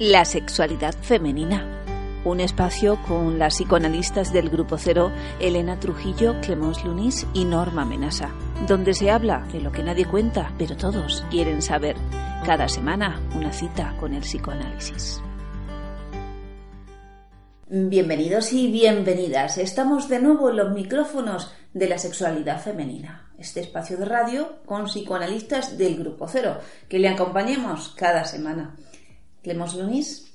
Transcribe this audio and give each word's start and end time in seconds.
La 0.00 0.24
sexualidad 0.24 0.94
femenina. 0.94 1.82
Un 2.24 2.38
espacio 2.38 3.02
con 3.08 3.36
las 3.36 3.56
psicoanalistas 3.56 4.32
del 4.32 4.48
Grupo 4.48 4.78
Cero, 4.78 5.10
Elena 5.40 5.80
Trujillo, 5.80 6.40
Clemence 6.40 6.84
Lunis 6.84 7.26
y 7.34 7.44
Norma 7.44 7.84
Menasa, 7.84 8.30
donde 8.68 8.94
se 8.94 9.10
habla 9.10 9.40
de 9.52 9.60
lo 9.60 9.72
que 9.72 9.82
nadie 9.82 10.06
cuenta, 10.06 10.54
pero 10.56 10.76
todos 10.76 11.24
quieren 11.32 11.62
saber. 11.62 11.96
Cada 12.46 12.68
semana 12.68 13.20
una 13.34 13.52
cita 13.52 13.96
con 13.98 14.14
el 14.14 14.20
psicoanálisis. 14.20 15.20
Bienvenidos 17.68 18.52
y 18.52 18.70
bienvenidas. 18.70 19.58
Estamos 19.58 20.08
de 20.08 20.20
nuevo 20.20 20.50
en 20.50 20.58
los 20.58 20.70
micrófonos 20.70 21.52
de 21.74 21.88
la 21.88 21.98
sexualidad 21.98 22.62
femenina. 22.62 23.32
Este 23.36 23.62
espacio 23.62 23.96
de 23.96 24.04
radio 24.04 24.60
con 24.64 24.84
psicoanalistas 24.84 25.76
del 25.76 25.96
Grupo 25.96 26.28
Cero, 26.28 26.58
que 26.88 27.00
le 27.00 27.08
acompañemos 27.08 27.94
cada 27.96 28.24
semana. 28.24 28.76
Clemos 29.48 29.76
Lunis, 29.76 30.30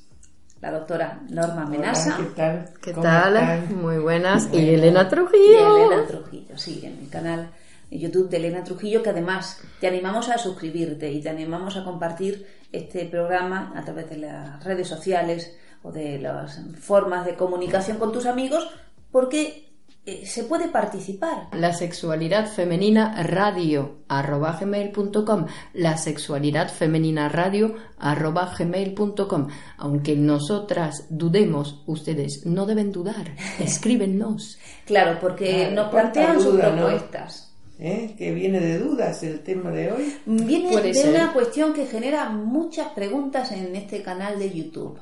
la 0.60 0.72
doctora 0.72 1.22
Norma 1.30 1.68
Menasa. 1.68 2.18
¿Qué 2.18 2.24
tal? 2.36 2.70
¿Qué 2.82 2.94
tal? 2.94 3.70
Muy 3.70 4.00
buenas. 4.00 4.50
Y 4.52 4.70
Elena 4.70 5.08
Trujillo. 5.08 5.78
Y 5.78 5.82
Elena 5.84 6.08
Trujillo, 6.08 6.58
sí, 6.58 6.82
en 6.84 7.00
mi 7.00 7.06
canal 7.06 7.52
de 7.92 8.00
YouTube 8.00 8.28
de 8.28 8.38
Elena 8.38 8.64
Trujillo, 8.64 9.04
que 9.04 9.12
además 9.12 9.62
te 9.80 9.86
animamos 9.86 10.30
a 10.30 10.40
suscribirte 10.40 11.12
y 11.12 11.22
te 11.22 11.30
animamos 11.30 11.78
a 11.78 11.84
compartir 11.84 12.48
este 12.72 13.06
programa 13.06 13.72
a 13.76 13.84
través 13.84 14.10
de 14.10 14.18
las 14.18 14.64
redes 14.64 14.88
sociales 14.88 15.56
o 15.84 15.92
de 15.92 16.18
las 16.18 16.60
formas 16.80 17.24
de 17.28 17.36
comunicación 17.36 18.00
con 18.00 18.12
tus 18.12 18.26
amigos, 18.26 18.68
porque 19.12 19.73
eh, 20.06 20.26
se 20.26 20.44
puede 20.44 20.68
participar. 20.68 21.48
La 21.54 21.74
sexualidad 21.74 22.52
femenina 22.52 23.24
radio 23.24 24.00
arroba 24.10 24.58
gmail.com 24.60 25.46
la 25.74 25.96
sexualidad 25.96 26.70
femenina 26.70 27.30
radio 27.30 27.76
arroba 28.00 28.54
gmail.com 28.58 29.48
aunque 29.78 30.18
nosotras 30.18 31.08
dudemos 31.10 31.84
ustedes 31.86 32.46
no 32.46 32.66
deben 32.66 32.92
dudar. 32.92 33.34
Escríbennos 33.60 34.60
claro 34.86 35.20
porque 35.22 35.72
nos 35.72 35.90
plantean 35.90 36.42
sus 36.42 36.60
propuestas. 36.60 37.50
¿Eh? 37.80 38.14
que 38.18 38.32
viene 38.32 38.60
de 38.60 38.78
dudas 38.78 39.24
el 39.24 39.40
tema 39.40 39.72
de 39.72 39.92
hoy 39.92 40.16
viene 40.28 40.80
de 40.80 41.10
una 41.10 41.34
cuestión 41.34 41.74
que 41.74 41.88
genera 41.88 42.30
muchas 42.30 42.90
preguntas 42.90 43.52
en 43.52 43.76
este 43.76 44.04
canal 44.04 44.38
de 44.38 44.52
YouTube 44.52 45.00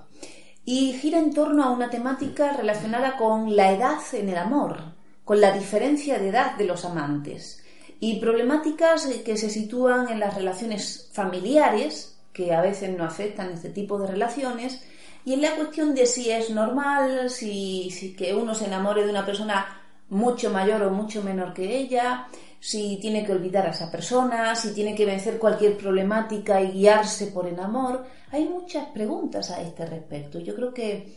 y 0.65 0.93
gira 0.93 1.19
en 1.19 1.33
torno 1.33 1.63
a 1.63 1.71
una 1.71 1.89
temática 1.89 2.53
relacionada 2.53 3.17
con 3.17 3.55
la 3.55 3.71
edad 3.71 3.99
en 4.13 4.29
el 4.29 4.37
amor, 4.37 4.77
con 5.25 5.41
la 5.41 5.51
diferencia 5.51 6.19
de 6.19 6.29
edad 6.29 6.55
de 6.55 6.65
los 6.65 6.85
amantes 6.85 7.61
y 8.03 8.19
problemáticas 8.19 9.05
que 9.23 9.37
se 9.37 9.49
sitúan 9.51 10.09
en 10.09 10.19
las 10.19 10.33
relaciones 10.33 11.09
familiares, 11.13 12.17
que 12.33 12.51
a 12.51 12.59
veces 12.59 12.97
no 12.97 13.03
afectan 13.03 13.51
este 13.51 13.69
tipo 13.69 13.99
de 13.99 14.07
relaciones, 14.07 14.83
y 15.23 15.33
en 15.33 15.43
la 15.43 15.55
cuestión 15.55 15.93
de 15.93 16.07
si 16.07 16.31
es 16.31 16.49
normal, 16.49 17.29
si, 17.29 17.91
si 17.91 18.15
que 18.15 18.33
uno 18.33 18.55
se 18.55 18.65
enamore 18.65 19.03
de 19.05 19.11
una 19.11 19.23
persona 19.23 19.81
mucho 20.09 20.49
mayor 20.49 20.81
o 20.81 20.89
mucho 20.89 21.21
menor 21.21 21.53
que 21.53 21.77
ella, 21.77 22.27
si 22.59 22.97
tiene 22.99 23.23
que 23.23 23.33
olvidar 23.33 23.67
a 23.67 23.71
esa 23.71 23.91
persona, 23.91 24.55
si 24.55 24.73
tiene 24.73 24.95
que 24.95 25.05
vencer 25.05 25.37
cualquier 25.37 25.77
problemática 25.77 26.59
y 26.59 26.71
guiarse 26.71 27.27
por 27.27 27.47
el 27.47 27.59
amor. 27.59 28.03
Hay 28.31 28.47
muchas 28.47 28.87
preguntas 28.87 29.51
a 29.51 29.61
este 29.61 29.85
respecto. 29.85 30.39
Yo 30.39 30.55
creo 30.55 30.73
que, 30.73 31.07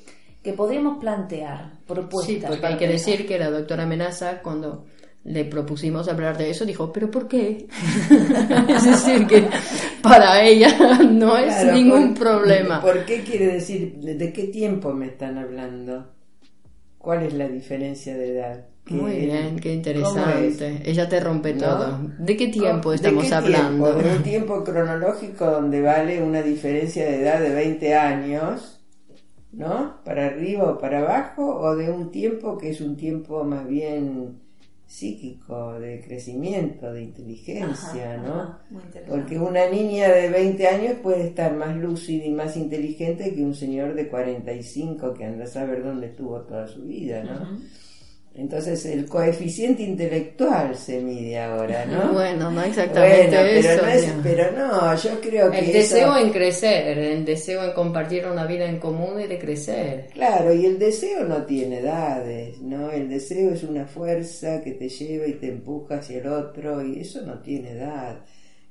que 0.42 0.52
podríamos 0.52 0.98
plantear 0.98 1.72
propuestas. 1.86 2.34
Sí, 2.34 2.42
porque 2.46 2.66
hay 2.66 2.76
que 2.76 2.88
decir 2.88 3.26
que 3.26 3.38
la 3.38 3.50
doctora 3.50 3.84
Amenaza, 3.84 4.42
cuando 4.42 4.86
le 5.24 5.44
propusimos 5.44 6.08
hablar 6.08 6.36
de 6.36 6.50
eso, 6.50 6.66
dijo, 6.66 6.92
¿pero 6.92 7.10
por 7.10 7.28
qué? 7.28 7.66
es 8.68 8.84
decir, 8.84 9.26
que 9.26 9.48
para 10.02 10.42
ella 10.42 10.98
no 11.02 11.38
es 11.38 11.72
ningún 11.72 12.14
problema. 12.14 12.80
¿Por 12.80 13.04
qué 13.04 13.22
quiere 13.22 13.46
decir? 13.46 13.94
¿De 13.94 14.32
qué 14.32 14.48
tiempo 14.48 14.92
me 14.92 15.06
están 15.06 15.38
hablando? 15.38 16.12
¿Cuál 16.98 17.22
es 17.22 17.34
la 17.34 17.48
diferencia 17.48 18.16
de 18.16 18.32
edad? 18.32 18.73
Muy 18.86 19.16
bien, 19.16 19.58
qué 19.58 19.72
interesante. 19.72 20.82
Ella 20.84 21.08
te 21.08 21.18
rompe 21.20 21.54
todo. 21.54 22.00
¿De 22.18 22.36
qué 22.36 22.48
tiempo 22.48 22.92
estamos 22.92 23.32
hablando? 23.32 23.94
De 23.94 24.16
un 24.16 24.22
tiempo 24.22 24.62
cronológico 24.62 25.46
donde 25.46 25.80
vale 25.80 26.22
una 26.22 26.42
diferencia 26.42 27.04
de 27.06 27.22
edad 27.22 27.40
de 27.40 27.54
20 27.54 27.94
años, 27.94 28.82
¿no? 29.52 29.96
Para 30.04 30.26
arriba 30.26 30.70
o 30.72 30.78
para 30.78 30.98
abajo, 30.98 31.60
o 31.60 31.74
de 31.76 31.90
un 31.90 32.10
tiempo 32.10 32.58
que 32.58 32.70
es 32.70 32.80
un 32.82 32.96
tiempo 32.96 33.42
más 33.44 33.66
bien 33.66 34.40
psíquico, 34.86 35.80
de 35.80 36.02
crecimiento, 36.02 36.92
de 36.92 37.04
inteligencia, 37.04 38.18
¿no? 38.18 38.58
Porque 39.08 39.38
una 39.38 39.66
niña 39.68 40.08
de 40.08 40.28
20 40.28 40.68
años 40.68 40.92
puede 41.02 41.28
estar 41.28 41.54
más 41.56 41.74
lúcida 41.76 42.26
y 42.26 42.32
más 42.32 42.54
inteligente 42.56 43.34
que 43.34 43.42
un 43.42 43.54
señor 43.54 43.94
de 43.94 44.08
45 44.08 45.14
que 45.14 45.24
anda 45.24 45.44
a 45.44 45.48
saber 45.48 45.82
dónde 45.82 46.08
estuvo 46.08 46.38
toda 46.42 46.68
su 46.68 46.82
vida, 46.82 47.24
¿no? 47.24 47.58
Entonces 48.36 48.84
el 48.86 49.06
coeficiente 49.06 49.84
intelectual 49.84 50.76
se 50.76 51.00
mide 51.00 51.38
ahora, 51.38 51.86
¿no? 51.86 52.12
Bueno, 52.14 52.50
no 52.50 52.64
exactamente 52.64 53.28
pero 53.30 53.86
eso. 53.86 54.16
No 54.16 54.22
pero 54.24 54.50
no, 54.50 54.96
yo 54.96 55.20
creo 55.20 55.50
que... 55.52 55.58
El 55.60 55.72
deseo 55.72 56.16
en 56.16 56.30
crecer, 56.30 56.98
el 56.98 57.24
deseo 57.24 57.62
en 57.62 57.72
compartir 57.72 58.26
una 58.26 58.44
vida 58.44 58.68
en 58.68 58.80
común 58.80 59.20
y 59.20 59.28
de 59.28 59.38
crecer. 59.38 60.08
Claro, 60.12 60.52
y 60.52 60.66
el 60.66 60.80
deseo 60.80 61.24
no 61.24 61.44
tiene 61.44 61.78
edades, 61.78 62.60
¿no? 62.60 62.90
El 62.90 63.08
deseo 63.08 63.52
es 63.52 63.62
una 63.62 63.86
fuerza 63.86 64.60
que 64.62 64.72
te 64.72 64.88
lleva 64.88 65.28
y 65.28 65.34
te 65.34 65.46
empuja 65.46 65.98
hacia 65.98 66.18
el 66.18 66.26
otro 66.26 66.84
y 66.84 67.00
eso 67.00 67.22
no 67.22 67.38
tiene 67.38 67.70
edad. 67.70 68.18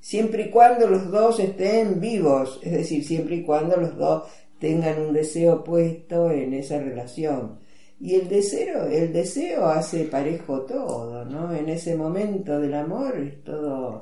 Siempre 0.01 0.43
y 0.43 0.49
cuando 0.49 0.87
los 0.87 1.09
dos 1.09 1.39
estén 1.39 2.01
vivos, 2.01 2.59
es 2.63 2.73
decir, 2.73 3.05
siempre 3.05 3.37
y 3.37 3.43
cuando 3.43 3.77
los 3.77 3.95
dos 3.95 4.23
tengan 4.59 5.01
un 5.01 5.13
deseo 5.13 5.63
puesto 5.63 6.31
en 6.31 6.53
esa 6.53 6.79
relación 6.79 7.63
y 7.99 8.15
el 8.15 8.27
deseo, 8.27 8.85
el 8.85 9.13
deseo 9.13 9.65
hace 9.67 10.05
parejo 10.05 10.61
todo, 10.61 11.25
¿no? 11.25 11.53
En 11.53 11.69
ese 11.69 11.95
momento 11.95 12.59
del 12.59 12.73
amor 12.73 13.17
es 13.17 13.43
todo, 13.43 14.01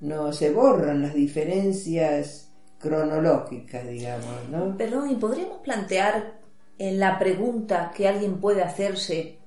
no 0.00 0.32
se 0.32 0.52
borran 0.52 1.02
las 1.02 1.14
diferencias 1.14 2.52
cronológicas, 2.78 3.86
digamos, 3.86 4.48
¿no? 4.50 4.76
Perdón, 4.76 5.10
¿y 5.10 5.14
podríamos 5.16 5.58
plantear 5.58 6.40
en 6.78 6.98
la 6.98 7.18
pregunta 7.18 7.92
que 7.94 8.08
alguien 8.08 8.40
puede 8.40 8.62
hacerse, 8.62 9.38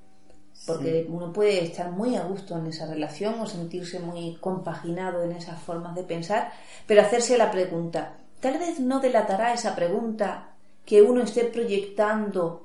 porque 0.66 1.06
uno 1.10 1.34
puede 1.34 1.64
estar 1.64 1.92
muy 1.92 2.16
a 2.16 2.24
gusto 2.24 2.58
en 2.58 2.68
esa 2.68 2.88
relación 2.88 3.40
o 3.40 3.46
sentirse 3.46 4.00
muy 4.00 4.38
compaginado 4.40 5.24
en 5.24 5.34
esas 5.34 5.62
formas 5.62 5.96
de 5.96 6.04
pensar, 6.04 6.52
pero 6.88 7.02
hacerse 7.02 7.38
la 7.38 7.52
pregunta, 7.52 8.18
tal 8.40 8.58
vez 8.58 8.80
no 8.80 9.00
delatará 9.00 9.54
esa 9.54 9.76
pregunta 9.76 10.56
que 10.86 11.02
uno 11.02 11.24
esté 11.24 11.46
proyectando 11.46 12.65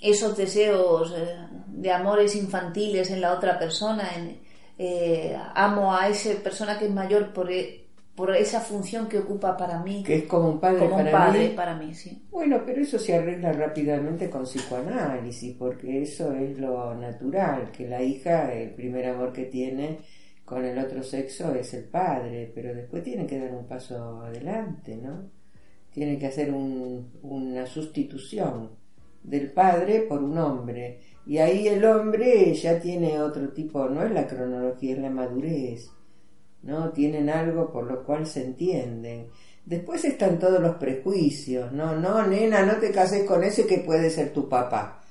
esos 0.00 0.36
deseos 0.36 1.14
eh, 1.16 1.36
de 1.66 1.92
amores 1.92 2.34
infantiles 2.36 3.10
en 3.10 3.20
la 3.20 3.34
otra 3.34 3.58
persona, 3.58 4.10
en, 4.16 4.38
eh, 4.78 5.36
amo 5.54 5.94
a 5.94 6.08
esa 6.08 6.34
persona 6.42 6.78
que 6.78 6.86
es 6.86 6.90
mayor 6.90 7.32
por, 7.32 7.50
e, 7.50 7.88
por 8.14 8.34
esa 8.34 8.60
función 8.60 9.08
que 9.08 9.18
ocupa 9.18 9.56
para 9.56 9.82
mí. 9.82 10.02
Que 10.02 10.16
es 10.16 10.24
como 10.24 10.48
un 10.48 10.60
padre, 10.60 10.78
como 10.78 10.96
un 10.96 11.10
padre 11.10 11.50
para 11.50 11.74
mí. 11.76 11.94
sí. 11.94 12.22
Bueno, 12.30 12.62
pero 12.64 12.80
eso 12.80 12.98
se 12.98 13.14
arregla 13.14 13.52
rápidamente 13.52 14.30
con 14.30 14.44
psicoanálisis, 14.44 15.54
porque 15.56 16.02
eso 16.02 16.32
es 16.32 16.58
lo 16.58 16.94
natural, 16.94 17.70
que 17.70 17.88
la 17.88 18.02
hija, 18.02 18.52
el 18.54 18.70
primer 18.70 19.06
amor 19.06 19.32
que 19.32 19.44
tiene 19.44 19.98
con 20.44 20.64
el 20.64 20.78
otro 20.78 21.02
sexo 21.02 21.54
es 21.54 21.74
el 21.74 21.84
padre, 21.84 22.50
pero 22.52 22.74
después 22.74 23.04
tiene 23.04 23.26
que 23.26 23.38
dar 23.38 23.52
un 23.52 23.66
paso 23.66 24.22
adelante, 24.22 24.96
¿no? 24.96 25.30
Tiene 25.92 26.18
que 26.18 26.26
hacer 26.26 26.52
un, 26.52 27.12
una 27.22 27.66
sustitución 27.66 28.79
del 29.22 29.52
padre 29.52 30.02
por 30.02 30.22
un 30.22 30.38
hombre. 30.38 31.00
Y 31.26 31.38
ahí 31.38 31.68
el 31.68 31.84
hombre 31.84 32.54
ya 32.54 32.80
tiene 32.80 33.20
otro 33.20 33.50
tipo, 33.50 33.88
no 33.88 34.02
es 34.02 34.10
la 34.10 34.26
cronología, 34.26 34.94
es 34.94 35.00
la 35.00 35.10
madurez, 35.10 35.90
¿no? 36.62 36.90
Tienen 36.90 37.28
algo 37.28 37.70
por 37.70 37.84
lo 37.84 38.02
cual 38.02 38.26
se 38.26 38.44
entienden. 38.44 39.28
Después 39.64 40.04
están 40.04 40.38
todos 40.38 40.60
los 40.60 40.76
prejuicios, 40.76 41.70
¿no? 41.72 41.94
No, 41.94 42.26
nena, 42.26 42.64
no 42.64 42.76
te 42.76 42.90
cases 42.90 43.24
con 43.24 43.44
ese 43.44 43.66
que 43.66 43.78
puede 43.78 44.10
ser 44.10 44.32
tu 44.32 44.48
papá. 44.48 45.02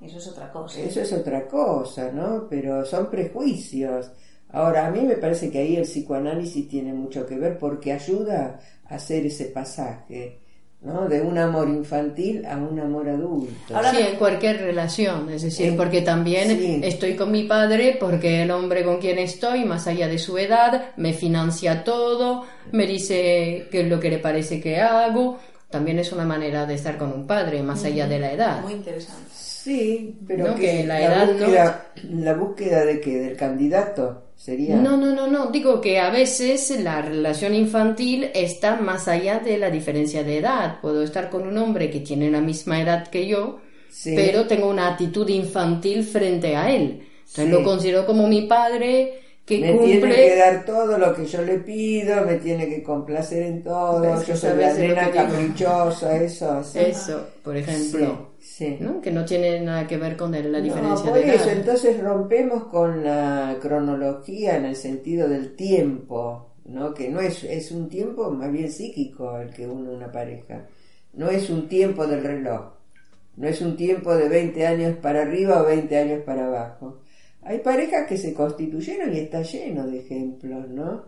Eso 0.00 0.18
es 0.18 0.28
otra 0.28 0.52
cosa. 0.52 0.80
Eso 0.80 1.00
es 1.00 1.12
otra 1.12 1.48
cosa, 1.48 2.10
¿no? 2.12 2.46
Pero 2.48 2.84
son 2.84 3.08
prejuicios. 3.08 4.12
Ahora, 4.50 4.86
a 4.86 4.90
mí 4.90 5.00
me 5.00 5.16
parece 5.16 5.50
que 5.50 5.58
ahí 5.58 5.76
el 5.76 5.84
psicoanálisis 5.84 6.68
tiene 6.68 6.92
mucho 6.92 7.24
que 7.24 7.38
ver 7.38 7.58
porque 7.58 7.92
ayuda 7.92 8.60
a 8.84 8.96
hacer 8.96 9.24
ese 9.24 9.46
pasaje 9.46 10.41
¿no? 10.84 11.08
De 11.08 11.20
un 11.20 11.38
amor 11.38 11.68
infantil 11.68 12.44
a 12.44 12.56
un 12.56 12.78
amor 12.80 13.08
adulto. 13.08 13.74
Ahora, 13.76 13.90
sí, 13.92 13.98
en 14.00 14.16
cualquier 14.16 14.60
relación, 14.60 15.30
es 15.30 15.42
decir, 15.42 15.76
porque 15.76 16.02
también 16.02 16.82
estoy 16.84 17.14
con 17.14 17.30
mi 17.30 17.44
padre 17.44 17.96
porque 18.00 18.42
el 18.42 18.50
hombre 18.50 18.82
con 18.84 18.98
quien 18.98 19.18
estoy, 19.18 19.64
más 19.64 19.86
allá 19.86 20.08
de 20.08 20.18
su 20.18 20.36
edad, 20.38 20.86
me 20.96 21.12
financia 21.12 21.84
todo, 21.84 22.44
me 22.72 22.86
dice 22.86 23.68
qué 23.70 23.82
es 23.82 23.88
lo 23.88 24.00
que 24.00 24.10
le 24.10 24.18
parece 24.18 24.60
que 24.60 24.80
hago. 24.80 25.38
También 25.70 25.98
es 26.00 26.12
una 26.12 26.24
manera 26.24 26.66
de 26.66 26.74
estar 26.74 26.98
con 26.98 27.12
un 27.12 27.26
padre, 27.26 27.62
más 27.62 27.84
allá 27.84 28.06
de 28.06 28.18
la 28.18 28.32
edad. 28.32 28.60
Muy 28.62 28.74
interesante. 28.74 29.30
Sí, 29.32 30.18
pero 30.26 30.48
No, 30.48 30.54
que, 30.56 30.60
que 30.62 30.84
la 30.84 30.98
la, 30.98 31.06
edad 31.06 31.26
no- 31.26 31.32
búsqueda, 31.34 31.86
la 32.10 32.34
búsqueda 32.34 32.84
de 32.84 33.00
qué, 33.00 33.18
del 33.20 33.36
candidato 33.36 34.24
sería. 34.42 34.76
No, 34.76 34.96
no, 34.96 35.14
no, 35.14 35.26
no. 35.28 35.46
Digo 35.50 35.80
que 35.80 35.98
a 35.98 36.10
veces 36.10 36.70
la 36.82 37.00
relación 37.02 37.54
infantil 37.54 38.30
está 38.34 38.76
más 38.76 39.06
allá 39.08 39.38
de 39.38 39.58
la 39.58 39.70
diferencia 39.70 40.24
de 40.24 40.38
edad. 40.38 40.80
Puedo 40.80 41.02
estar 41.02 41.30
con 41.30 41.46
un 41.46 41.56
hombre 41.58 41.90
que 41.90 42.00
tiene 42.00 42.30
la 42.30 42.40
misma 42.40 42.80
edad 42.80 43.06
que 43.08 43.26
yo, 43.26 43.60
Sí. 43.88 44.14
pero 44.16 44.46
tengo 44.46 44.68
una 44.68 44.88
actitud 44.88 45.28
infantil 45.28 46.02
frente 46.02 46.56
a 46.56 46.70
él. 46.74 47.02
Entonces 47.20 47.44
Sí. 47.44 47.50
lo 47.50 47.62
considero 47.62 48.06
como 48.06 48.26
mi 48.26 48.42
padre 48.42 49.20
que 49.44 49.58
me 49.58 49.72
cumple. 49.72 49.98
tiene 50.00 50.14
que 50.14 50.36
dar 50.36 50.64
todo 50.64 50.98
lo 50.98 51.14
que 51.14 51.26
yo 51.26 51.42
le 51.42 51.58
pido, 51.58 52.24
me 52.24 52.36
tiene 52.36 52.68
que 52.68 52.82
complacer 52.82 53.42
en 53.42 53.62
todo, 53.62 54.22
yo 54.22 54.36
soy 54.36 54.56
la 54.56 54.72
nena 54.74 55.10
caprichosa, 55.10 56.16
eso, 56.22 56.52
así. 56.52 56.78
Eso, 56.78 57.26
por 57.42 57.56
ejemplo. 57.56 58.30
Sí, 58.38 58.66
sí. 58.66 58.76
¿no? 58.80 59.00
Que 59.00 59.10
no 59.10 59.24
tiene 59.24 59.60
nada 59.60 59.86
que 59.86 59.96
ver 59.96 60.16
con 60.16 60.30
la 60.32 60.40
No, 60.42 60.60
diferencia 60.60 61.10
por 61.10 61.14
de 61.20 61.24
edad. 61.26 61.34
eso, 61.34 61.50
entonces 61.50 62.00
rompemos 62.00 62.64
con 62.64 63.02
la 63.04 63.56
cronología 63.60 64.56
en 64.56 64.64
el 64.66 64.76
sentido 64.76 65.28
del 65.28 65.56
tiempo, 65.56 66.50
¿no? 66.64 66.94
Que 66.94 67.08
no 67.08 67.20
es, 67.20 67.42
es 67.44 67.72
un 67.72 67.88
tiempo 67.88 68.30
más 68.30 68.50
bien 68.52 68.70
psíquico 68.70 69.38
el 69.38 69.50
que 69.50 69.66
une 69.66 69.90
una 69.90 70.10
pareja. 70.12 70.66
No 71.14 71.28
es 71.30 71.50
un 71.50 71.68
tiempo 71.68 72.06
del 72.06 72.22
reloj. 72.22 72.72
No 73.36 73.48
es 73.48 73.60
un 73.60 73.76
tiempo 73.76 74.14
de 74.14 74.28
20 74.28 74.66
años 74.66 74.96
para 74.98 75.22
arriba 75.22 75.62
o 75.62 75.66
20 75.66 75.98
años 75.98 76.22
para 76.24 76.46
abajo. 76.46 77.01
Hay 77.44 77.58
parejas 77.58 78.06
que 78.08 78.16
se 78.16 78.32
constituyeron 78.34 79.14
y 79.14 79.18
está 79.20 79.42
lleno 79.42 79.86
de 79.86 79.98
ejemplos, 80.00 80.68
¿no? 80.68 81.04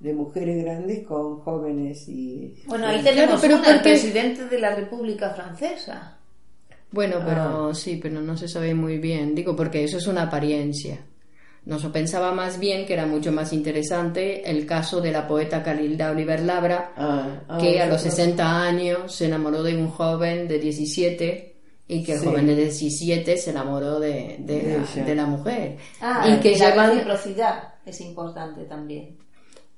De 0.00 0.12
mujeres 0.12 0.62
grandes 0.64 1.06
con 1.06 1.38
jóvenes 1.40 2.08
y... 2.08 2.54
Bueno, 2.66 2.86
ahí 2.86 3.00
Claro, 3.00 3.16
tenemos 3.16 3.40
pero 3.40 3.56
una, 3.56 3.70
el 3.74 3.80
presidente 3.82 4.46
de 4.48 4.58
la 4.60 4.74
República 4.74 5.30
Francesa. 5.30 6.16
Bueno, 6.90 7.16
pero 7.24 7.68
Ah. 7.70 7.74
sí, 7.74 7.98
pero 8.02 8.20
no 8.20 8.36
se 8.36 8.48
sabe 8.48 8.74
muy 8.74 8.98
bien. 8.98 9.34
Digo, 9.34 9.54
porque 9.54 9.84
eso 9.84 9.98
es 9.98 10.06
una 10.06 10.22
apariencia. 10.22 10.98
No, 11.66 11.76
yo 11.78 11.92
pensaba 11.92 12.32
más 12.32 12.58
bien 12.58 12.86
que 12.86 12.94
era 12.94 13.06
mucho 13.06 13.30
más 13.30 13.52
interesante 13.52 14.48
el 14.50 14.64
caso 14.64 15.00
de 15.02 15.12
la 15.12 15.26
poeta 15.28 15.62
Calilda 15.62 16.10
Oliver 16.12 16.40
Labra, 16.40 16.92
Ah, 16.96 17.42
ah, 17.48 17.58
que 17.60 17.78
a 17.80 17.84
los 17.86 17.94
nosotros- 18.04 18.14
60 18.14 18.62
años 18.62 19.14
se 19.14 19.26
enamoró 19.26 19.62
de 19.62 19.76
un 19.76 19.88
joven 19.88 20.48
de 20.48 20.58
17 20.58 21.56
y 21.88 22.04
que 22.04 22.12
el 22.12 22.20
Sí. 22.20 22.26
joven 22.26 22.46
de 22.46 22.54
17 22.54 23.36
se 23.38 23.50
enamoró 23.50 23.98
de, 23.98 24.36
de, 24.40 24.60
De 24.60 24.78
la, 24.96 25.04
de 25.04 25.14
la 25.14 25.26
mujer. 25.26 25.76
Ah, 26.02 26.28
y 26.28 26.38
que 26.40 26.52
la 26.58 26.70
llevan 26.70 26.90
reciprocidad 26.90 27.74
es 27.86 28.00
importante 28.02 28.64
también. 28.64 29.16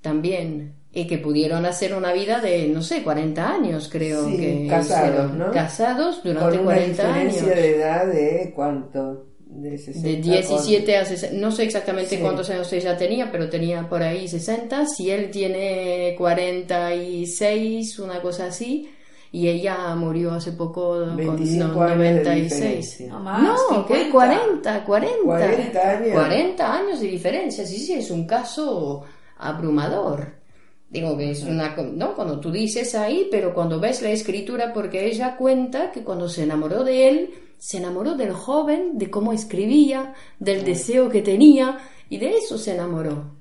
también 0.00 0.74
y 0.92 1.06
que 1.06 1.18
pudieron 1.18 1.66
hacer 1.66 1.94
una 1.94 2.12
vida 2.12 2.40
de, 2.40 2.66
no 2.66 2.82
sé, 2.82 3.02
40 3.04 3.48
años 3.48 3.88
creo 3.92 4.26
Sí, 4.28 4.36
que 4.38 4.66
casados. 4.68 5.32
¿no? 5.34 5.52
Casados 5.52 6.20
durante 6.24 6.56
con 6.56 6.66
una 6.66 6.74
40 6.74 7.02
diferencia 7.04 7.42
años. 7.42 7.54
de 7.54 7.76
edad 7.76 8.06
de 8.06 8.52
cuánto 8.56 9.26
de, 9.46 9.78
60 9.78 10.08
De 10.08 10.16
17 10.16 10.96
a 10.96 11.04
60, 11.04 11.36
no 11.38 11.52
sé 11.52 11.64
exactamente 11.64 12.16
Sí. 12.16 12.22
cuántos 12.22 12.48
años 12.50 12.72
ella 12.72 12.96
tenía, 12.96 13.30
pero 13.30 13.48
tenía 13.50 13.88
por 13.88 14.02
ahí 14.02 14.26
60. 14.26 14.86
Si 14.86 15.10
él 15.10 15.30
tiene 15.30 16.14
46, 16.16 17.98
una 17.98 18.20
cosa 18.22 18.46
así, 18.46 18.88
y 19.32 19.48
ella 19.48 19.94
murió 19.94 20.32
hace 20.32 20.52
poco 20.52 20.98
con 20.98 21.16
25 21.16 21.66
no, 21.66 21.82
años 21.82 21.98
de 21.98 22.14
96. 22.14 22.42
diferencia. 22.42 23.08
No 23.12 23.20
más, 23.20 23.42
No, 23.42 23.86
¿qué? 23.86 23.94
50. 23.94 24.10
40, 24.10 24.84
40. 24.84 25.22
40 25.24 25.90
años. 25.90 26.12
40 26.12 26.74
años 26.74 27.00
de 27.00 27.06
diferencia, 27.06 27.66
sí, 27.66 27.78
sí, 27.78 27.92
es 27.94 28.10
un 28.10 28.26
caso 28.26 29.04
abrumador. 29.38 30.40
Digo 30.88 31.16
que 31.16 31.30
es 31.30 31.44
una, 31.44 31.76
¿no? 31.76 32.16
Cuando 32.16 32.40
tú 32.40 32.50
dices 32.50 32.96
ahí, 32.96 33.28
pero 33.30 33.54
cuando 33.54 33.78
ves 33.78 34.02
la 34.02 34.10
escritura, 34.10 34.72
porque 34.72 35.06
ella 35.06 35.36
cuenta 35.36 35.92
que 35.92 36.02
cuando 36.02 36.28
se 36.28 36.42
enamoró 36.42 36.82
de 36.82 37.08
él, 37.08 37.30
se 37.58 37.76
enamoró 37.76 38.16
del 38.16 38.32
joven, 38.32 38.98
de 38.98 39.08
cómo 39.08 39.32
escribía, 39.32 40.14
del 40.40 40.64
deseo 40.64 41.08
que 41.08 41.22
tenía, 41.22 41.78
y 42.08 42.18
de 42.18 42.38
eso 42.38 42.58
se 42.58 42.74
enamoró. 42.74 43.36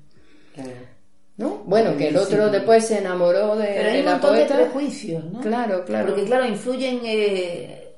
¿No? 1.40 1.62
Bueno, 1.64 1.96
que 1.96 2.08
el 2.08 2.16
otro 2.18 2.46
sí. 2.46 2.52
después 2.52 2.86
se 2.86 2.98
enamoró 2.98 3.56
de, 3.56 3.64
Pero 3.64 3.88
hay 3.88 3.94
de 3.94 3.98
un 4.00 4.04
la 4.04 4.20
poeta. 4.20 4.56
de 4.58 4.64
prejuicios, 4.64 5.24
¿no? 5.24 5.40
Claro, 5.40 5.86
claro. 5.86 6.08
Porque 6.08 6.24
claro, 6.24 6.44
influyen 6.44 7.00
eh, 7.02 7.94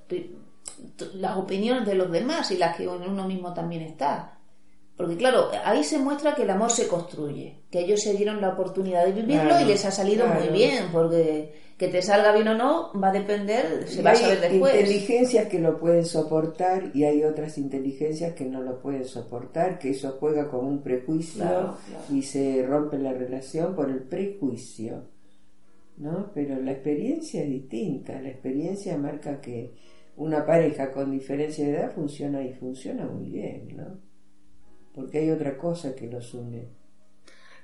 las 1.15 1.37
opiniones 1.37 1.85
de 1.85 1.97
los 1.97 2.09
demás 2.13 2.53
y 2.53 2.57
las 2.57 2.77
que 2.77 2.87
uno 2.87 3.27
mismo 3.27 3.53
también 3.53 3.83
está. 3.83 4.39
Porque 5.03 5.17
claro, 5.19 5.51
ahí 5.65 5.83
se 5.85 5.99
muestra 5.99 6.35
que 6.35 6.43
el 6.43 6.51
amor 6.51 6.71
se 6.71 6.87
construye, 6.89 7.61
que 7.71 7.81
ellos 7.81 8.01
se 8.03 8.15
dieron 8.15 8.41
la 8.41 8.51
oportunidad 8.51 9.05
de 9.07 9.13
vivirlo 9.13 9.43
Claro, 9.49 9.65
y 9.65 9.69
les 9.69 9.85
ha 9.85 9.91
salido 9.91 10.25
claro. 10.25 10.41
muy 10.41 10.49
bien, 10.57 10.85
porque 10.93 11.53
que 11.79 11.89
te 11.89 12.01
salga 12.03 12.33
bien 12.33 12.47
o 12.49 12.55
no 12.55 12.93
va 13.01 13.09
a 13.09 13.13
depender, 13.13 13.89
se 13.89 14.01
Y 14.01 14.03
va 14.05 14.11
a 14.11 14.13
hay 14.13 14.19
saber 14.21 14.41
después. 14.41 14.75
inteligencias 14.75 15.49
que 15.49 15.59
lo 15.59 15.81
pueden 15.81 16.05
soportar 16.05 16.91
y 16.95 17.03
hay 17.05 17.25
otras 17.25 17.59
inteligencias 17.59 18.35
que 18.35 18.45
no 18.45 18.61
lo 18.63 18.81
pueden 18.81 19.05
soportar, 19.05 19.79
que 19.81 19.91
eso 19.91 20.17
juega 20.21 20.49
con 20.49 20.65
un 20.65 20.83
prejuicio 20.83 21.43
claro. 21.43 21.77
y 22.11 22.23
se 22.23 22.65
rompe 22.65 22.99
la 22.99 23.13
relación 23.13 23.75
por 23.75 23.91
el 23.91 24.01
prejuicio. 24.05 25.09
¿No? 25.97 26.31
Pero 26.35 26.61
la 26.61 26.73
experiencia 26.73 27.43
es 27.43 27.49
distinta, 27.51 28.21
la 28.21 28.31
experiencia 28.31 28.97
marca 28.97 29.41
que 29.41 29.75
una 30.17 30.45
pareja 30.47 30.91
con 30.93 31.11
diferencia 31.11 31.67
de 31.67 31.73
edad 31.73 31.93
funciona 31.95 32.43
y 32.43 32.53
funciona 32.55 33.07
muy 33.07 33.29
bien, 33.29 33.69
¿no? 33.77 33.99
Porque 34.95 35.19
hay 35.19 35.31
otra 35.31 35.57
cosa 35.57 35.95
que 35.95 36.07
los 36.07 36.35
une. 36.35 36.69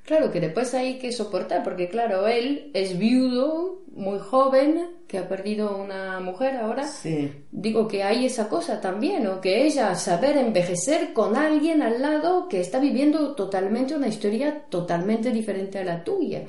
Claro, 0.08 0.30
que 0.32 0.40
después 0.40 0.72
hay 0.72 0.98
que 0.98 1.12
soportar, 1.12 1.62
porque 1.62 1.90
claro, 1.90 2.26
él 2.26 2.70
es 2.72 2.98
viudo, 2.98 3.82
muy 3.92 4.18
joven, 4.18 4.80
que 5.06 5.18
ha 5.18 5.28
perdido 5.28 5.76
una 5.76 6.18
mujer 6.20 6.56
ahora. 6.56 6.88
Sí. 6.88 7.30
Digo 7.52 7.86
que 7.86 8.02
hay 8.02 8.24
esa 8.24 8.48
cosa 8.48 8.80
también, 8.80 9.26
o 9.26 9.42
que 9.42 9.66
ella 9.66 9.94
saber 9.96 10.38
envejecer 10.38 11.12
con 11.12 11.36
alguien 11.36 11.82
al 11.82 12.00
lado 12.00 12.48
que 12.48 12.60
está 12.60 12.78
viviendo 12.78 13.34
totalmente 13.34 13.94
una 13.94 14.08
historia 14.08 14.64
totalmente 14.70 15.30
diferente 15.30 15.78
a 15.78 15.84
la 15.84 16.02
tuya. 16.02 16.44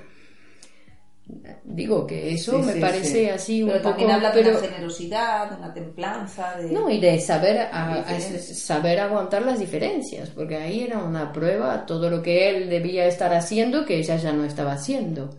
Digo 1.64 2.08
que 2.08 2.34
eso 2.34 2.60
Sí, 2.60 2.66
me 2.66 2.74
sí, 2.74 2.80
parece 2.80 3.06
sí. 3.06 3.30
así 3.30 3.64
un 3.64 3.70
Pero 3.70 3.82
poco... 3.84 3.90
también 3.92 4.12
habla 4.12 4.32
de 4.32 4.42
pero- 4.44 4.58
una 4.58 4.68
generosidad, 4.68 5.50
de 5.52 5.56
una 5.58 5.74
templanza, 5.74 6.58
de... 6.58 6.72
No, 6.72 6.90
y 6.90 7.00
de 7.00 7.20
saber, 7.20 7.60
a- 7.72 8.04
saber 8.40 9.00
aguantar 9.00 9.44
las 9.44 9.60
diferencias, 9.60 10.30
porque 10.32 10.58
ahí 10.58 10.82
era 10.82 10.98
una 11.04 11.32
prueba 11.32 11.86
todo 11.86 12.10
lo 12.10 12.22
que 12.24 12.50
él 12.50 12.70
debía 12.70 13.06
estar 13.06 13.32
haciendo 13.34 13.86
que 13.86 13.98
ella 13.98 14.16
ya 14.16 14.32
no 14.34 14.44
estaba 14.44 14.74
haciendo. 14.74 15.30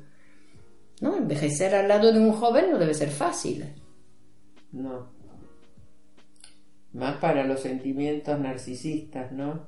¿No? 1.00 1.16
Envejecer 1.16 1.74
al 1.74 1.88
lado 1.88 2.12
de 2.12 2.20
un 2.20 2.32
joven 2.32 2.70
no 2.70 2.78
debe 2.78 2.94
ser 2.94 3.08
fácil. 3.10 3.64
No. 4.70 5.08
Más 6.92 7.16
para 7.16 7.44
los 7.44 7.60
sentimientos 7.60 8.38
narcisistas, 8.38 9.32
¿no? 9.32 9.66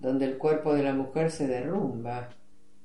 Donde 0.00 0.26
el 0.26 0.38
cuerpo 0.38 0.74
de 0.74 0.82
la 0.82 0.92
mujer 0.92 1.30
se 1.30 1.46
derrumba, 1.46 2.28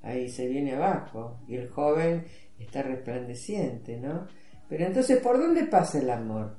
ahí 0.02 0.30
se 0.30 0.48
viene 0.48 0.74
abajo, 0.76 1.40
y 1.48 1.56
el 1.56 1.70
joven 1.70 2.26
está 2.60 2.84
resplandeciente, 2.84 3.98
¿no? 3.98 4.28
Pero 4.70 4.86
entonces, 4.86 5.20
¿por 5.20 5.38
dónde 5.40 5.66
pasa 5.66 6.00
el 6.00 6.10
amor? 6.10 6.56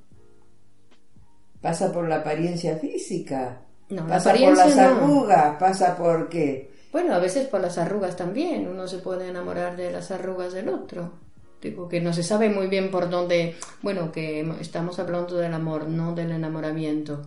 ¿Pasa 1.61 1.93
por 1.93 2.09
la 2.09 2.17
apariencia 2.17 2.77
física? 2.77 3.63
No, 3.89 4.03
la 4.03 4.15
¿Pasa 4.15 4.31
por 4.31 4.39
apariencia 4.43 4.67
las 4.67 4.77
no. 4.77 4.83
arrugas? 4.83 5.57
¿Pasa 5.59 5.97
por 5.97 6.29
qué? 6.29 6.71
Bueno, 6.93 7.15
a 7.15 7.19
veces 7.19 7.49
por 7.49 7.61
las 7.61 7.79
arrugas 7.79 8.17
también, 8.17 8.69
uno 8.69 8.87
se 8.87 8.99
puede 8.99 9.29
enamorar 9.29 9.77
de 9.77 9.91
las 9.91 10.11
arrugas 10.11 10.53
del 10.53 10.69
otro. 10.69 11.13
Digo 11.61 11.89
que 11.89 12.01
no 12.01 12.13
se 12.13 12.23
sabe 12.23 12.51
muy 12.51 12.67
bien 12.67 12.91
por 12.91 13.09
dónde, 13.09 13.57
bueno, 13.83 14.13
que 14.13 14.41
estamos 14.61 14.99
hablando 14.99 15.37
del 15.37 15.55
amor, 15.55 15.89
no 15.89 16.15
del 16.15 16.31
enamoramiento. 16.31 17.23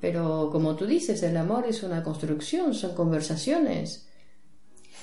Pero 0.00 0.50
como 0.52 0.76
tú 0.76 0.86
dices, 0.86 1.22
el 1.22 1.36
amor 1.36 1.64
es 1.66 1.82
una 1.82 2.02
construcción, 2.02 2.74
son 2.74 2.94
conversaciones. 2.94 4.06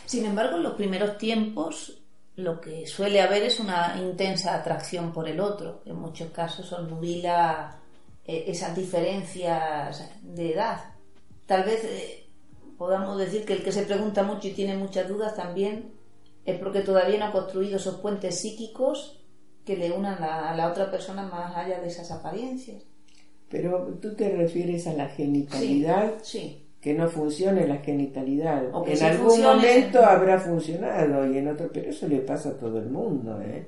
Sin 0.05 0.25
embargo, 0.25 0.57
en 0.57 0.63
los 0.63 0.75
primeros 0.75 1.17
tiempos 1.17 2.00
lo 2.41 2.59
que 2.59 2.85
suele 2.87 3.21
haber 3.21 3.43
es 3.43 3.59
una 3.59 3.95
intensa 3.99 4.55
atracción 4.55 5.11
por 5.13 5.27
el 5.27 5.39
otro. 5.39 5.81
En 5.85 5.95
muchos 5.95 6.31
casos 6.31 6.71
olvida 6.73 7.79
eh, 8.25 8.45
esas 8.47 8.75
diferencias 8.75 10.09
de 10.21 10.53
edad. 10.53 10.79
Tal 11.45 11.63
vez 11.63 11.83
eh, 11.83 12.27
podamos 12.77 13.17
decir 13.17 13.45
que 13.45 13.53
el 13.53 13.63
que 13.63 13.71
se 13.71 13.83
pregunta 13.83 14.23
mucho 14.23 14.47
y 14.47 14.53
tiene 14.53 14.75
muchas 14.75 15.07
dudas 15.07 15.35
también 15.35 15.91
es 16.45 16.57
porque 16.59 16.81
todavía 16.81 17.19
no 17.19 17.25
ha 17.25 17.31
construido 17.31 17.77
esos 17.77 17.95
puentes 17.95 18.39
psíquicos 18.39 19.19
que 19.65 19.77
le 19.77 19.91
unan 19.91 20.23
a, 20.23 20.49
a 20.51 20.55
la 20.55 20.67
otra 20.69 20.89
persona 20.89 21.23
más 21.23 21.55
allá 21.55 21.79
de 21.79 21.87
esas 21.87 22.11
apariencias. 22.11 22.83
Pero 23.49 23.99
tú 24.01 24.15
te 24.15 24.29
refieres 24.35 24.87
a 24.87 24.93
la 24.93 25.09
genitalidad 25.09 26.15
Sí. 26.23 26.60
Que 26.81 26.93
no 26.93 27.07
funcione 27.09 27.67
la 27.67 27.77
genitalidad. 27.77 28.73
O 28.73 28.83
que 28.83 28.93
en 28.93 29.03
algún 29.03 29.27
funcione. 29.27 29.55
momento 29.55 30.03
habrá 30.03 30.39
funcionado 30.39 31.31
y 31.31 31.37
en 31.37 31.47
otro, 31.49 31.69
pero 31.71 31.89
eso 31.91 32.07
le 32.07 32.17
pasa 32.19 32.49
a 32.49 32.57
todo 32.57 32.79
el 32.79 32.89
mundo, 32.89 33.39
¿eh? 33.41 33.65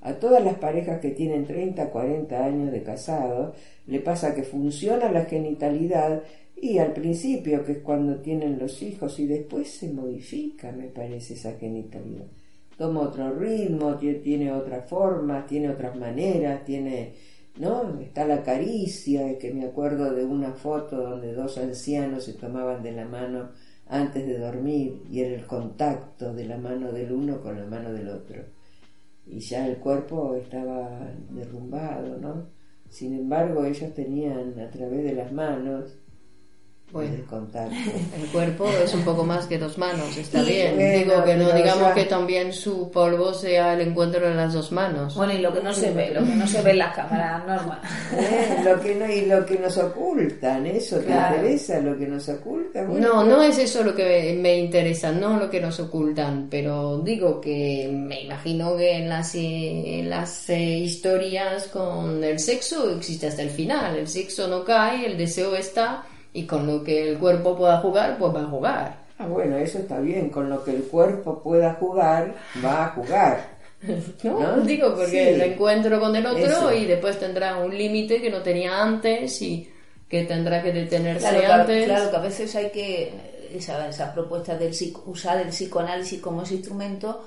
A 0.00 0.14
todas 0.14 0.44
las 0.44 0.54
parejas 0.54 1.00
que 1.00 1.10
tienen 1.10 1.44
30, 1.44 1.90
40 1.90 2.44
años 2.44 2.70
de 2.70 2.82
casados, 2.84 3.56
le 3.86 3.98
pasa 4.00 4.34
que 4.34 4.44
funciona 4.44 5.10
la 5.10 5.24
genitalidad 5.24 6.22
y 6.60 6.78
al 6.78 6.92
principio, 6.92 7.64
que 7.64 7.72
es 7.72 7.78
cuando 7.78 8.16
tienen 8.16 8.58
los 8.58 8.80
hijos, 8.82 9.18
y 9.18 9.26
después 9.26 9.70
se 9.70 9.88
modifica, 9.92 10.70
me 10.72 10.86
parece, 10.88 11.34
esa 11.34 11.52
genitalidad. 11.54 12.26
Toma 12.76 13.00
otro 13.00 13.32
ritmo, 13.34 13.98
tie- 13.98 14.22
tiene 14.22 14.52
otra 14.52 14.82
forma, 14.82 15.44
tiene 15.46 15.68
otras 15.70 15.96
maneras, 15.96 16.64
tiene 16.64 17.12
¿no? 17.58 18.00
Está 18.00 18.26
la 18.26 18.42
caricia, 18.42 19.38
que 19.38 19.52
me 19.52 19.66
acuerdo 19.66 20.14
de 20.14 20.24
una 20.24 20.52
foto 20.52 20.96
donde 20.96 21.32
dos 21.32 21.58
ancianos 21.58 22.24
se 22.24 22.34
tomaban 22.34 22.82
de 22.82 22.92
la 22.92 23.04
mano 23.04 23.50
antes 23.86 24.26
de 24.26 24.38
dormir 24.38 25.02
y 25.10 25.20
era 25.20 25.34
el 25.34 25.46
contacto 25.46 26.34
de 26.34 26.44
la 26.44 26.58
mano 26.58 26.92
del 26.92 27.12
uno 27.12 27.40
con 27.40 27.58
la 27.58 27.66
mano 27.66 27.92
del 27.92 28.08
otro. 28.08 28.42
Y 29.26 29.40
ya 29.40 29.66
el 29.66 29.76
cuerpo 29.78 30.34
estaba 30.36 31.12
derrumbado, 31.30 32.16
¿no? 32.18 32.46
Sin 32.88 33.14
embargo, 33.14 33.64
ellos 33.64 33.92
tenían 33.94 34.58
a 34.58 34.70
través 34.70 35.04
de 35.04 35.12
las 35.12 35.32
manos 35.32 35.98
Bueno. 36.90 37.14
el 37.16 37.24
contacto. 37.24 37.74
El 38.16 38.26
cuerpo 38.28 38.66
es 38.82 38.94
un 38.94 39.02
poco 39.02 39.22
más 39.22 39.44
que 39.46 39.58
dos 39.58 39.76
manos, 39.76 40.16
está 40.16 40.42
Sí, 40.42 40.52
bien. 40.52 40.74
bueno, 40.74 40.98
Digo 40.98 41.24
que 41.24 41.34
no 41.36 41.52
digamos 41.52 41.88
ya- 41.88 41.94
que 41.94 42.04
también 42.06 42.52
su 42.52 42.90
polvo 42.90 43.34
sea 43.34 43.74
el 43.74 43.82
encuentro 43.82 44.26
de 44.26 44.34
las 44.34 44.54
dos 44.54 44.72
manos. 44.72 45.14
Bueno, 45.14 45.34
y 45.34 45.38
lo 45.38 45.52
que 45.52 45.60
no 45.62 45.72
se 45.74 45.90
ve, 45.92 46.10
lo 46.14 46.20
que 46.24 46.34
no 46.34 46.46
se 46.46 46.62
ve 46.62 46.70
en 46.70 46.78
las 46.78 46.94
cámaras, 46.94 47.46
normal. 47.46 47.80
Eh, 48.16 48.56
lo 48.64 48.80
que 48.80 48.94
no, 48.94 49.06
y 49.12 49.20
lo 49.26 49.44
que 49.44 49.58
nos 49.58 49.76
ocultan, 49.76 50.66
eso 50.66 50.96
te 50.98 51.04
Claro. 51.06 51.36
interesa, 51.36 51.78
lo 51.80 51.98
que 51.98 52.06
nos 52.06 52.28
ocultan. 52.28 52.88
Bueno, 52.88 53.08
No, 53.08 53.24
no 53.24 53.42
es 53.42 53.58
eso 53.58 53.84
lo 53.84 53.94
que 53.94 54.34
me 54.40 54.56
interesa, 54.56 55.12
no 55.12 55.36
lo 55.38 55.50
que 55.50 55.60
nos 55.60 55.78
ocultan, 55.80 56.48
pero 56.50 56.98
digo 57.00 57.38
que 57.40 57.90
me 57.92 58.22
imagino 58.22 58.76
que 58.76 58.92
en 58.96 59.08
las, 59.10 59.34
eh, 59.34 60.00
en 60.00 60.08
las 60.08 60.48
eh, 60.48 60.58
historias 60.78 61.66
con 61.68 62.24
el 62.24 62.38
sexo 62.38 62.90
existe 62.96 63.26
hasta 63.26 63.42
el 63.42 63.50
final, 63.50 63.96
el 63.96 64.08
sexo 64.08 64.48
no 64.48 64.64
cae, 64.64 65.04
el 65.06 65.18
deseo 65.18 65.54
está 65.54 66.04
y 66.40 66.46
con 66.46 66.66
lo 66.66 66.82
que 66.84 67.08
el 67.10 67.18
cuerpo 67.18 67.56
pueda 67.56 67.78
jugar, 67.78 68.16
pues 68.18 68.34
va 68.34 68.40
a 68.42 68.46
jugar. 68.46 68.96
Ah, 69.18 69.26
bueno, 69.26 69.56
eso 69.56 69.78
está 69.78 69.98
bien, 70.00 70.30
con 70.30 70.48
lo 70.48 70.62
que 70.62 70.70
el 70.72 70.82
cuerpo 70.84 71.42
pueda 71.42 71.74
jugar, 71.74 72.34
va 72.64 72.84
a 72.86 72.88
jugar. 72.90 73.58
¿no? 74.24 74.40
¿No? 74.40 74.60
Digo, 74.62 74.94
porque 74.94 75.06
Sí. 75.10 75.18
el 75.18 75.40
encuentro 75.40 76.00
con 76.00 76.14
el 76.14 76.26
otro 76.26 76.38
Eso. 76.46 76.72
y 76.72 76.84
después 76.86 77.18
tendrá 77.18 77.56
un 77.58 77.76
límite 77.76 78.20
que 78.20 78.30
no 78.30 78.42
tenía 78.42 78.82
antes 78.82 79.40
y 79.42 79.68
que 80.08 80.24
tendrá 80.24 80.62
que 80.62 80.72
detenerse 80.72 81.28
Claro, 81.28 81.62
antes. 81.62 81.84
claro 81.84 82.10
que 82.10 82.16
a 82.16 82.20
veces 82.20 82.54
hay 82.56 82.70
que 82.70 83.12
esa, 83.54 83.88
esa 83.88 84.12
propuesta 84.14 84.56
del 84.56 84.72
usar 85.06 85.40
el 85.40 85.48
psicoanálisis 85.48 86.20
como 86.20 86.42
ese 86.42 86.54
instrumento 86.54 87.24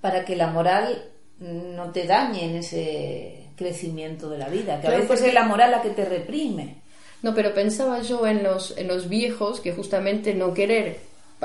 para 0.00 0.24
que 0.24 0.34
la 0.36 0.48
moral 0.48 1.04
no 1.40 1.90
te 1.92 2.04
dañe 2.06 2.44
en 2.44 2.56
ese 2.56 3.48
crecimiento 3.56 4.28
de 4.30 4.38
la 4.38 4.48
vida, 4.48 4.80
que 4.80 4.86
a 4.86 4.90
Claro, 4.90 4.96
veces 4.96 5.08
porque- 5.08 5.28
es 5.28 5.34
la 5.34 5.44
moral 5.44 5.70
la 5.72 5.82
que 5.82 5.90
te 5.90 6.04
reprime. 6.04 6.81
No, 7.22 7.34
pero 7.34 7.54
pensaba 7.54 8.00
yo 8.02 8.26
en 8.26 8.42
los, 8.42 8.76
en 8.76 8.88
los 8.88 9.08
viejos 9.08 9.60
que 9.60 9.72
justamente 9.72 10.34
no 10.34 10.52
querer, 10.54 10.98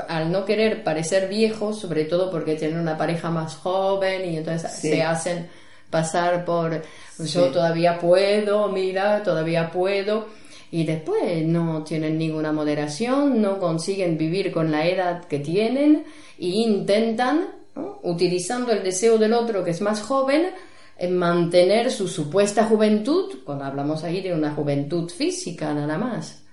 al 0.08 0.30
no 0.32 0.44
querer 0.44 0.82
parecer 0.84 1.28
viejos, 1.28 1.78
sobre 1.80 2.04
todo 2.04 2.30
porque 2.30 2.56
tienen 2.56 2.78
una 2.80 2.96
pareja 2.98 3.30
más 3.30 3.56
joven 3.56 4.28
y 4.32 4.36
entonces 4.38 4.72
Sí. 4.72 4.90
se 4.90 5.02
hacen 5.02 5.48
pasar 5.90 6.44
por 6.44 6.82
yo 7.18 7.46
Sí. 7.46 7.52
todavía 7.52 7.98
puedo, 7.98 8.68
mira, 8.68 9.22
todavía 9.22 9.70
puedo. 9.70 10.26
Y 10.70 10.84
después 10.84 11.44
no 11.46 11.82
tienen 11.82 12.18
ninguna 12.18 12.52
moderación, 12.52 13.40
no 13.40 13.58
consiguen 13.58 14.18
vivir 14.18 14.52
con 14.52 14.70
la 14.70 14.86
edad 14.86 15.24
que 15.24 15.38
tienen 15.38 16.04
e 16.38 16.46
intentan, 16.46 17.46
¿no? 17.74 18.00
utilizando 18.02 18.72
el 18.72 18.82
deseo 18.82 19.16
del 19.16 19.32
otro 19.32 19.64
que 19.64 19.70
es 19.70 19.80
más 19.80 20.02
joven, 20.02 20.50
en 20.98 21.16
mantener 21.16 21.90
su 21.90 22.08
supuesta 22.08 22.64
juventud, 22.66 23.38
cuando 23.44 23.64
hablamos 23.64 24.04
ahí 24.04 24.20
de 24.20 24.34
una 24.34 24.54
juventud 24.54 25.08
física 25.10 25.72
nada 25.74 25.96
más, 25.98 26.44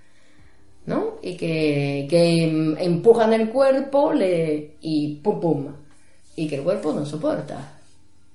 ¿no? 0.86 1.18
Y 1.22 1.36
que, 1.36 2.06
que 2.08 2.44
em- 2.44 2.76
empujan 2.78 3.32
el 3.32 3.50
cuerpo 3.50 4.12
le, 4.12 4.76
y 4.80 5.16
pum 5.16 5.40
pum, 5.40 5.66
y 6.36 6.48
que 6.48 6.56
el 6.56 6.62
cuerpo 6.64 6.92
no 6.92 7.04
soporta. 7.06 7.72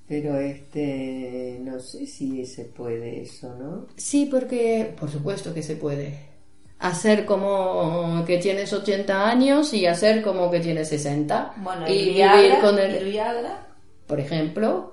Pero 0.06 0.36
este, 0.38 1.58
no 1.62 1.80
sé 1.80 2.06
si 2.06 2.44
se 2.46 2.64
puede 2.66 3.22
eso, 3.22 3.54
¿no? 3.58 3.86
Sí, 3.96 4.26
porque 4.30 4.94
por 4.98 5.10
supuesto 5.10 5.54
que 5.54 5.62
se 5.62 5.76
puede. 5.76 6.32
Hacer 6.78 7.24
como 7.24 8.24
que 8.26 8.38
tienes 8.38 8.72
80 8.72 9.28
años 9.28 9.72
y 9.72 9.86
hacer 9.86 10.20
como 10.22 10.50
que 10.50 10.60
tienes 10.60 10.88
60. 10.88 11.54
Bueno, 11.56 11.88
y 11.88 11.98
el 12.00 12.12
vivir 12.14 12.14
Viagra, 12.14 12.60
con 12.60 12.78
el 12.78 12.94
el... 12.96 13.04
Viagra, 13.04 13.68
Por 14.06 14.20
ejemplo, 14.20 14.91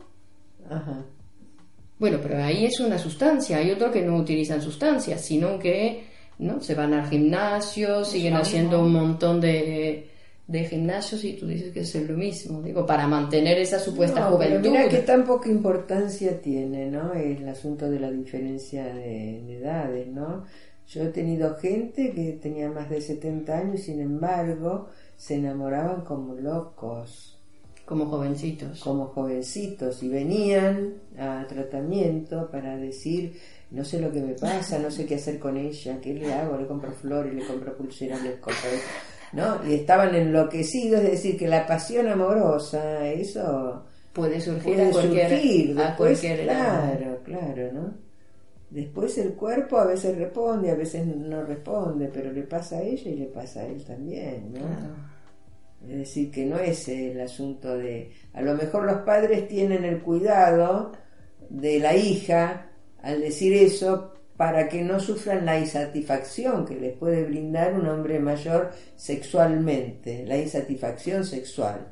Ajá. 0.69 1.05
Bueno, 1.97 2.19
pero 2.21 2.41
ahí 2.41 2.65
es 2.65 2.79
una 2.79 2.97
sustancia. 2.97 3.57
Hay 3.57 3.71
otros 3.71 3.91
que 3.91 4.01
no 4.01 4.15
utilizan 4.17 4.61
sustancias, 4.61 5.21
sino 5.21 5.59
que 5.59 6.03
no 6.39 6.61
se 6.61 6.73
van 6.75 6.93
al 6.93 7.09
gimnasio, 7.09 8.05
siguen 8.05 8.35
haciendo 8.35 8.81
un 8.81 8.93
montón 8.93 9.41
de, 9.41 10.07
de 10.47 10.63
gimnasios 10.65 11.23
y 11.25 11.33
tú 11.33 11.45
dices 11.47 11.73
que 11.73 11.81
es 11.81 11.95
lo 12.09 12.15
mismo. 12.15 12.61
Digo, 12.61 12.85
para 12.85 13.05
mantener 13.07 13.57
esa 13.59 13.79
supuesta 13.79 14.21
No, 14.21 14.38
pero 14.38 14.51
juventud. 14.59 14.69
mira 14.69 14.88
que 14.88 14.99
tan 14.99 15.25
poca 15.25 15.49
importancia 15.49 16.39
tiene, 16.41 16.89
¿no? 16.89 17.13
El 17.13 17.47
asunto 17.49 17.89
de 17.89 17.99
la 17.99 18.09
diferencia 18.11 18.85
de, 18.85 19.41
de 19.45 19.57
edades, 19.57 20.07
¿no? 20.07 20.45
Yo 20.88 21.03
he 21.03 21.09
tenido 21.09 21.55
gente 21.57 22.13
que 22.13 22.39
tenía 22.41 22.69
más 22.69 22.89
de 22.89 23.01
70 23.01 23.57
años 23.57 23.79
y 23.81 23.83
sin 23.83 23.99
embargo 23.99 24.88
se 25.17 25.35
enamoraban 25.35 26.01
como 26.05 26.33
locos, 26.35 27.38
Como 27.89 28.05
jovencitos. 28.05 28.79
como 28.81 29.08
jovencitos 29.08 30.03
y 30.03 30.10
venían 30.10 30.93
a 31.17 31.43
tratamiento 31.50 32.48
para 32.51 32.77
decir 32.77 33.34
no 33.72 33.84
sé 33.84 34.00
lo 34.00 34.12
que 34.12 34.22
me 34.22 34.34
pasa, 34.34 34.77
no 34.77 34.91
sé 34.91 35.08
qué 35.08 35.15
hacer 35.15 35.39
con 35.39 35.58
ella, 35.58 36.00
qué 36.00 36.13
le 36.13 36.31
hago, 36.31 36.55
le 36.58 36.67
compro 36.67 36.91
flores, 36.91 37.34
le 37.34 37.46
compro 37.46 37.75
pulseras, 37.75 38.22
le 38.22 38.34
compro 38.39 38.69
esto", 38.69 38.89
¿no? 39.34 39.67
Y 39.67 39.74
estaban 39.74 40.13
enloquecidos, 40.13 41.01
es 41.01 41.12
decir, 41.12 41.36
que 41.38 41.48
la 41.48 41.65
pasión 41.65 42.08
amorosa, 42.08 43.08
eso 43.08 43.84
Puede 44.13 44.39
surgir 44.39 44.75
puede 44.75 44.88
a 44.88 44.91
cualquier, 44.91 45.29
surgir, 45.29 45.72
a 45.72 45.88
después, 45.88 46.19
cualquier 46.19 46.39
edad. 46.41 46.98
claro, 47.00 47.19
claro, 47.24 47.74
¿no? 47.74 47.93
Después 48.69 49.17
el 49.17 49.34
cuerpo 49.34 49.77
a 49.77 49.86
veces 49.86 50.15
responde, 50.15 50.69
a 50.69 50.75
veces 50.75 51.05
no 51.08 51.43
responde, 51.43 52.10
pero 52.13 52.31
le 52.31 52.43
pasa 52.43 52.77
a 52.77 52.81
ella 52.84 53.10
y 53.10 53.15
le 53.15 53.25
pasa 53.25 53.62
a 53.62 53.65
él 53.65 53.84
también, 53.84 54.51
¿no? 54.53 54.60
Claro. 54.60 55.18
Es 55.88 55.98
decir, 55.98 56.31
que 56.31 56.45
no 56.45 56.59
es 56.59 56.88
el 56.89 57.19
asunto 57.21 57.77
de... 57.77 58.12
A 58.33 58.41
lo 58.41 58.55
mejor 58.55 58.83
los 58.83 59.01
padres 59.01 59.48
tienen 59.48 59.86
el 59.86 60.01
cuidado 60.01 60.91
de 61.50 61.79
la 61.79 61.95
hija 61.95 62.67
al 63.01 63.21
decir 63.21 63.53
eso 63.53 64.13
para 64.36 64.69
que 64.69 64.81
no 64.83 65.00
sufran 65.00 65.45
la 65.45 65.59
insatisfacción 65.59 66.65
que 66.65 66.75
les 66.75 66.98
puede 66.98 67.24
brindar 67.24 67.74
un 67.74 67.88
hombre 67.88 68.19
mayor 68.19 68.71
sexualmente, 68.95 70.25
la 70.25 70.38
insatisfacción 70.38 71.25
sexual, 71.25 71.88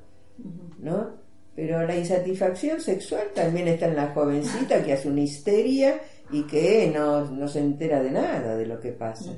¿no? 0.80 1.18
Pero 1.56 1.86
la 1.86 1.98
insatisfacción 1.98 2.80
sexual 2.80 3.24
también 3.34 3.68
está 3.68 3.88
en 3.88 3.96
la 3.96 4.14
jovencita 4.14 4.84
que 4.84 4.94
hace 4.94 5.10
una 5.10 5.22
histeria 5.22 6.00
y 6.32 6.44
que 6.44 6.92
no, 6.94 7.26
no 7.26 7.48
se 7.48 7.60
entera 7.60 8.02
de 8.02 8.12
nada 8.12 8.56
de 8.56 8.66
lo 8.66 8.80
que 8.80 8.92
pasa 8.92 9.32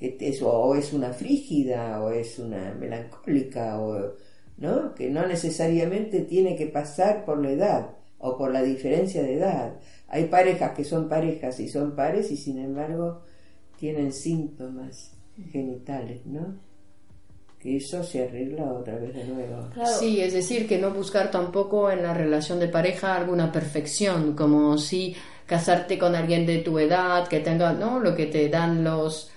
que 0.00 0.16
es, 0.18 0.42
o 0.42 0.74
es 0.74 0.92
una 0.92 1.12
frígida 1.12 2.02
o 2.02 2.10
es 2.10 2.38
una 2.38 2.74
melancólica 2.74 3.78
o 3.78 4.14
no 4.56 4.94
que 4.94 5.10
no 5.10 5.26
necesariamente 5.26 6.20
tiene 6.20 6.56
que 6.56 6.66
pasar 6.66 7.24
por 7.24 7.40
la 7.40 7.50
edad 7.50 7.90
o 8.18 8.36
por 8.36 8.52
la 8.52 8.62
diferencia 8.62 9.22
de 9.22 9.34
edad. 9.34 9.74
Hay 10.08 10.24
parejas 10.24 10.72
que 10.72 10.84
son 10.84 11.08
parejas 11.08 11.60
y 11.60 11.68
son 11.68 11.94
pares 11.94 12.30
y 12.30 12.36
sin 12.36 12.58
embargo 12.58 13.22
tienen 13.78 14.12
síntomas 14.12 15.12
genitales 15.52 16.26
no 16.26 16.70
que 17.60 17.76
eso 17.76 18.02
se 18.02 18.24
arregla 18.24 18.72
otra 18.72 18.96
vez 18.96 19.14
de 19.14 19.24
nuevo. 19.24 19.68
Claro, 19.74 19.90
Sí, 19.98 20.20
es 20.20 20.32
decir, 20.32 20.66
que 20.66 20.78
no 20.78 20.92
buscar 20.92 21.30
tampoco 21.30 21.90
en 21.90 22.02
la 22.02 22.14
relación 22.14 22.58
de 22.58 22.68
pareja 22.68 23.14
alguna 23.14 23.52
perfección, 23.52 24.34
como 24.34 24.78
si 24.78 25.14
casarte 25.44 25.98
con 25.98 26.14
alguien 26.14 26.46
de 26.46 26.58
tu 26.58 26.78
edad, 26.78 27.28
que 27.28 27.40
tenga, 27.40 27.74
¿no? 27.74 28.00
Lo 28.00 28.14
que 28.14 28.26
te 28.26 28.48
dan 28.48 28.82
los, 28.82 29.30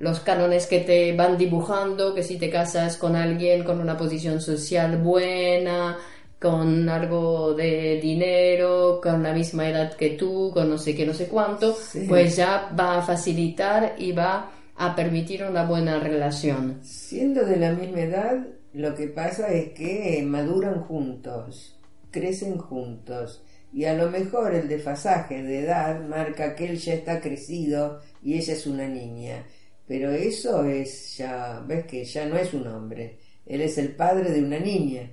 los 0.00 0.20
cánones 0.20 0.66
que 0.66 0.80
te 0.80 1.14
van 1.14 1.38
dibujando, 1.38 2.14
que 2.14 2.22
si 2.22 2.36
te 2.36 2.50
casas 2.50 2.96
con 2.96 3.14
alguien 3.14 3.62
con 3.64 3.80
una 3.80 3.96
posición 3.96 4.40
social 4.40 4.96
buena, 4.98 5.98
con 6.40 6.88
algo 6.88 7.52
de 7.54 8.00
dinero, 8.00 8.98
con 9.02 9.22
la 9.22 9.32
misma 9.34 9.68
edad 9.68 9.92
que 9.94 10.10
tú, 10.10 10.50
con 10.54 10.70
no 10.70 10.78
sé 10.78 10.94
qué, 10.96 11.04
no 11.06 11.12
sé 11.14 11.26
cuánto, 11.28 11.74
Sí. 11.74 12.06
pues 12.08 12.36
ya 12.36 12.72
va 12.78 12.98
a 12.98 13.02
facilitar 13.02 13.94
y 13.98 14.12
va 14.12 14.50
a 14.76 14.96
permitir 14.96 15.44
una 15.44 15.64
buena 15.66 16.00
relación. 16.00 16.78
Siendo 16.82 17.44
de 17.44 17.56
la 17.58 17.72
misma 17.72 18.00
edad, 18.00 18.38
lo 18.72 18.94
que 18.94 19.08
pasa 19.08 19.48
es 19.52 19.72
que 19.72 20.22
maduran 20.26 20.80
juntos, 20.80 21.78
crecen 22.10 22.56
juntos, 22.56 23.42
y 23.72 23.84
a 23.84 23.92
lo 23.94 24.10
mejor 24.10 24.54
el 24.54 24.66
desfasaje 24.66 25.42
de 25.42 25.60
edad 25.60 26.00
marca 26.00 26.56
que 26.56 26.70
él 26.70 26.78
ya 26.78 26.94
está 26.94 27.20
crecido 27.20 28.00
y 28.22 28.38
ella 28.38 28.54
es 28.54 28.66
una 28.66 28.88
niña. 28.88 29.44
Pero 29.90 30.12
eso 30.12 30.62
es 30.62 31.16
ya, 31.16 31.64
ves 31.66 31.84
que 31.84 32.04
ya 32.04 32.24
no 32.24 32.36
es 32.36 32.54
un 32.54 32.64
hombre, 32.68 33.18
él 33.44 33.60
es 33.60 33.76
el 33.76 33.96
padre 33.96 34.30
de 34.30 34.40
una 34.40 34.60
niña. 34.60 35.10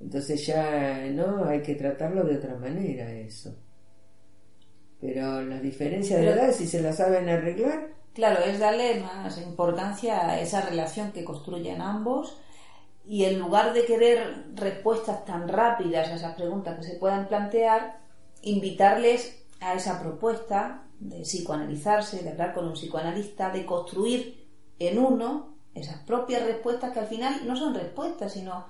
Entonces 0.00 0.46
ya 0.46 1.04
no 1.12 1.44
hay 1.44 1.60
que 1.60 1.74
tratarlo 1.74 2.24
de 2.24 2.36
otra 2.36 2.56
manera 2.56 3.12
eso. 3.12 3.54
Pero 5.02 5.42
las 5.42 5.60
diferencias 5.60 6.18
de 6.18 6.30
edad, 6.30 6.50
si 6.50 6.66
se 6.66 6.80
las 6.80 6.96
saben 6.96 7.28
arreglar, 7.28 7.88
claro, 8.14 8.42
es 8.42 8.58
darle 8.58 9.00
más 9.00 9.36
importancia 9.36 10.30
a 10.30 10.40
esa 10.40 10.62
relación 10.62 11.12
que 11.12 11.22
construyen 11.22 11.82
ambos 11.82 12.40
y 13.04 13.26
en 13.26 13.38
lugar 13.38 13.74
de 13.74 13.84
querer 13.84 14.46
respuestas 14.54 15.26
tan 15.26 15.46
rápidas 15.46 16.08
a 16.08 16.14
esas 16.14 16.36
preguntas 16.36 16.78
que 16.78 16.84
se 16.84 16.96
puedan 16.96 17.28
plantear, 17.28 18.00
invitarles 18.40 19.44
a 19.60 19.74
esa 19.74 20.00
propuesta 20.00 20.86
de 21.00 21.22
psicoanalizarse, 21.22 22.22
de 22.22 22.30
hablar 22.30 22.54
con 22.54 22.66
un 22.66 22.74
psicoanalista, 22.74 23.50
de 23.50 23.66
construir 23.66 24.46
en 24.78 24.98
uno 24.98 25.56
esas 25.74 26.02
propias 26.02 26.44
respuestas 26.44 26.92
que 26.92 27.00
al 27.00 27.06
final 27.06 27.46
no 27.46 27.56
son 27.56 27.74
respuestas, 27.74 28.32
sino 28.32 28.66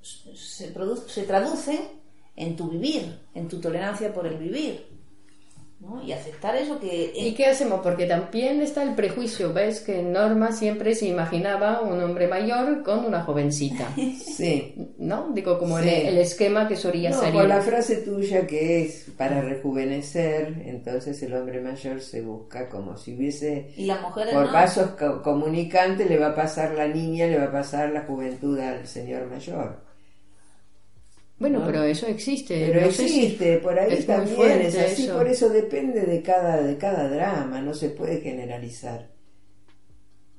se, 0.00 0.34
se 0.34 1.22
traducen 1.22 1.80
en 2.36 2.56
tu 2.56 2.68
vivir, 2.68 3.20
en 3.34 3.48
tu 3.48 3.60
tolerancia 3.60 4.12
por 4.12 4.26
el 4.26 4.38
vivir. 4.38 4.97
Y 6.04 6.12
aceptar 6.12 6.56
eso 6.56 6.80
que... 6.80 7.12
¿Y 7.14 7.34
qué 7.34 7.46
hacemos? 7.46 7.80
Porque 7.82 8.06
también 8.06 8.60
está 8.60 8.82
el 8.82 8.94
prejuicio, 8.94 9.52
¿ves? 9.52 9.80
Que 9.80 10.02
Norma 10.02 10.50
siempre 10.50 10.94
se 10.94 11.06
imaginaba 11.06 11.82
un 11.82 12.02
hombre 12.02 12.26
mayor 12.26 12.82
con 12.82 13.04
una 13.04 13.22
jovencita. 13.22 13.88
Sí. 14.38 14.74
¿No? 14.98 15.30
Digo, 15.34 15.58
como 15.58 15.78
el, 15.78 16.18
esquema 16.18 16.68
que 16.68 16.76
solía 16.76 17.10
no, 17.10 17.16
salir. 17.20 17.40
Con 17.40 17.48
la 17.48 17.60
frase 17.60 17.96
tuya 17.96 18.46
que 18.46 18.82
es 18.82 19.06
para 19.16 19.40
rejuvenecer, 19.40 20.62
entonces 20.64 21.20
el 21.22 21.34
hombre 21.34 21.60
mayor 21.60 22.00
se 22.00 22.22
busca 22.22 22.68
como 22.68 22.96
si 22.96 23.16
hubiese... 23.16 23.72
Y 23.76 23.86
la 23.86 24.00
mujer 24.00 24.28
Por 24.32 24.52
pasos 24.52 24.90
comunicantes 25.22 26.08
le 26.08 26.18
va 26.18 26.28
a 26.28 26.34
pasar 26.34 26.74
la 26.74 26.86
niña, 26.86 27.26
le 27.26 27.38
va 27.38 27.46
a 27.46 27.52
pasar 27.52 27.90
la 27.90 28.02
juventud 28.02 28.58
al 28.60 28.86
señor 28.86 29.26
mayor. 29.26 29.87
Bueno, 31.38 31.62
pero 31.64 31.84
eso 31.84 32.06
existe. 32.06 32.66
Pero 32.66 32.86
existe, 32.86 33.58
por 33.58 33.78
ahí 33.78 34.02
también 34.02 34.60
es 34.60 34.76
así, 34.76 35.06
por 35.08 35.28
eso 35.28 35.48
depende 35.48 36.02
de 36.02 36.22
cada, 36.22 36.62
de 36.62 36.76
cada 36.76 37.08
drama, 37.08 37.60
no 37.60 37.74
se 37.74 37.90
puede 37.90 38.20
generalizar. 38.20 39.08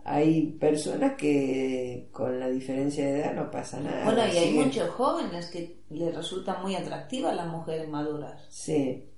Hay 0.03 0.57
personas 0.59 1.13
que 1.13 2.09
con 2.11 2.39
la 2.39 2.49
diferencia 2.49 3.05
de 3.05 3.19
edad 3.19 3.33
no 3.33 3.51
pasa 3.51 3.79
nada. 3.79 4.05
Bueno, 4.05 4.21
y 4.27 4.37
hay 4.37 4.53
muchos 4.53 4.89
jóvenes 4.89 5.47
que 5.47 5.81
les 5.89 6.15
resultan 6.15 6.61
muy 6.63 6.75
atractivas 6.75 7.35
las 7.35 7.47
mujeres 7.47 7.87
maduras. 7.87 8.43
Sí. 8.49 9.08